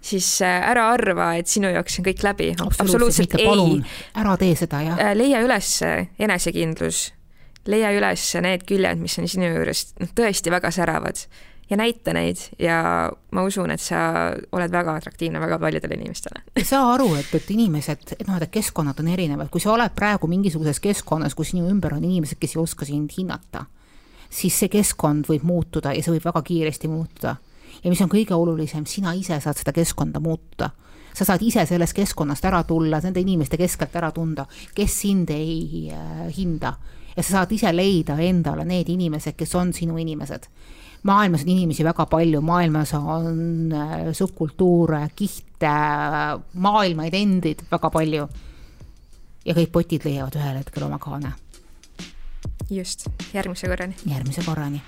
siis 0.00 0.28
äh, 0.46 0.60
ära 0.70 0.90
arva, 0.94 1.32
et 1.38 1.50
sinu 1.50 1.70
jaoks 1.72 2.00
on 2.00 2.10
kõik 2.10 2.26
läbi. 2.26 2.50
absoluutselt 2.60 3.38
ei. 3.38 3.80
ära 4.18 4.36
tee 4.40 4.58
seda, 4.58 4.84
jah. 4.86 5.00
Äh, 5.10 5.14
leia 5.18 5.42
üles 5.46 5.78
enesekindlus, 6.18 7.08
leia 7.70 7.94
üles 7.96 8.26
need 8.42 8.66
küljed, 8.68 9.02
mis 9.02 9.18
on 9.20 9.30
sinu 9.30 9.50
juures 9.50 9.90
noh, 10.00 10.10
tõesti 10.16 10.52
väga 10.52 10.74
säravad 10.74 11.26
ja 11.70 11.76
näita 11.78 12.12
neid 12.12 12.40
ja 12.58 12.78
ma 13.30 13.42
usun, 13.46 13.70
et 13.70 13.82
sa 13.82 14.00
oled 14.52 14.72
väga 14.72 14.94
atraktiivne 14.98 15.40
väga 15.40 15.58
paljudele 15.58 15.94
inimestele. 15.94 16.42
saa 16.66 16.94
aru, 16.94 17.14
et, 17.20 17.34
et 17.34 17.50
inimesed, 17.50 18.16
noh, 18.26 18.40
et 18.40 18.50
keskkonnad 18.50 19.00
on 19.00 19.08
erinevad, 19.08 19.50
kui 19.50 19.62
sa 19.62 19.72
oled 19.74 19.94
praegu 19.96 20.30
mingisuguses 20.30 20.80
keskkonnas, 20.80 21.34
kus 21.38 21.54
sinu 21.54 21.68
ümber 21.70 21.94
on 21.94 22.04
inimesed, 22.04 22.40
kes 22.40 22.56
ei 22.56 22.62
oska 22.62 22.88
sind 22.88 23.14
hinnata, 23.16 23.64
siis 24.30 24.58
see 24.58 24.72
keskkond 24.72 25.30
võib 25.30 25.46
muutuda 25.46 25.94
ja 25.94 26.02
see 26.02 26.16
võib 26.16 26.28
väga 26.30 26.42
kiiresti 26.42 26.90
muutuda. 26.90 27.36
ja 27.84 27.90
mis 27.90 28.00
on 28.00 28.10
kõige 28.10 28.34
olulisem, 28.34 28.86
sina 28.86 29.14
ise 29.14 29.40
saad 29.40 29.56
seda 29.56 29.72
keskkonda 29.72 30.20
muuta 30.20 30.70
sa 31.14 31.24
saad 31.24 31.42
ise 31.42 31.64
sellest 31.66 31.94
keskkonnast 31.96 32.44
ära 32.48 32.62
tulla, 32.64 33.00
nende 33.02 33.20
inimeste 33.20 33.58
keskelt 33.60 33.96
ära 33.98 34.10
tunda, 34.14 34.46
kes 34.74 35.00
sind 35.02 35.30
ei 35.34 35.90
äh, 35.92 36.26
hinda. 36.36 36.74
ja 37.16 37.22
sa 37.22 37.40
saad 37.40 37.52
ise 37.52 37.72
leida 37.74 38.16
endale 38.22 38.64
need 38.64 38.88
inimesed, 38.88 39.34
kes 39.36 39.54
on 39.58 39.72
sinu 39.74 39.98
inimesed. 39.98 40.46
Maailmas 41.02 41.44
on 41.44 41.48
inimesi 41.48 41.84
väga 41.84 42.06
palju, 42.06 42.40
maailmas 42.40 42.94
on 42.94 43.72
äh, 43.72 44.12
subkultuure, 44.12 45.08
kihte, 45.16 45.74
maailmaid 46.52 47.14
endid 47.14 47.64
väga 47.70 47.90
palju. 47.90 48.28
ja 49.44 49.54
kõik 49.56 49.70
potid 49.72 50.04
leiavad 50.04 50.36
ühel 50.36 50.58
hetkel 50.60 50.84
oma 50.84 50.98
kaane. 50.98 51.32
just, 52.70 53.08
järgmise 53.34 53.68
korrani. 53.68 53.96
järgmise 54.06 54.44
korrani. 54.46 54.82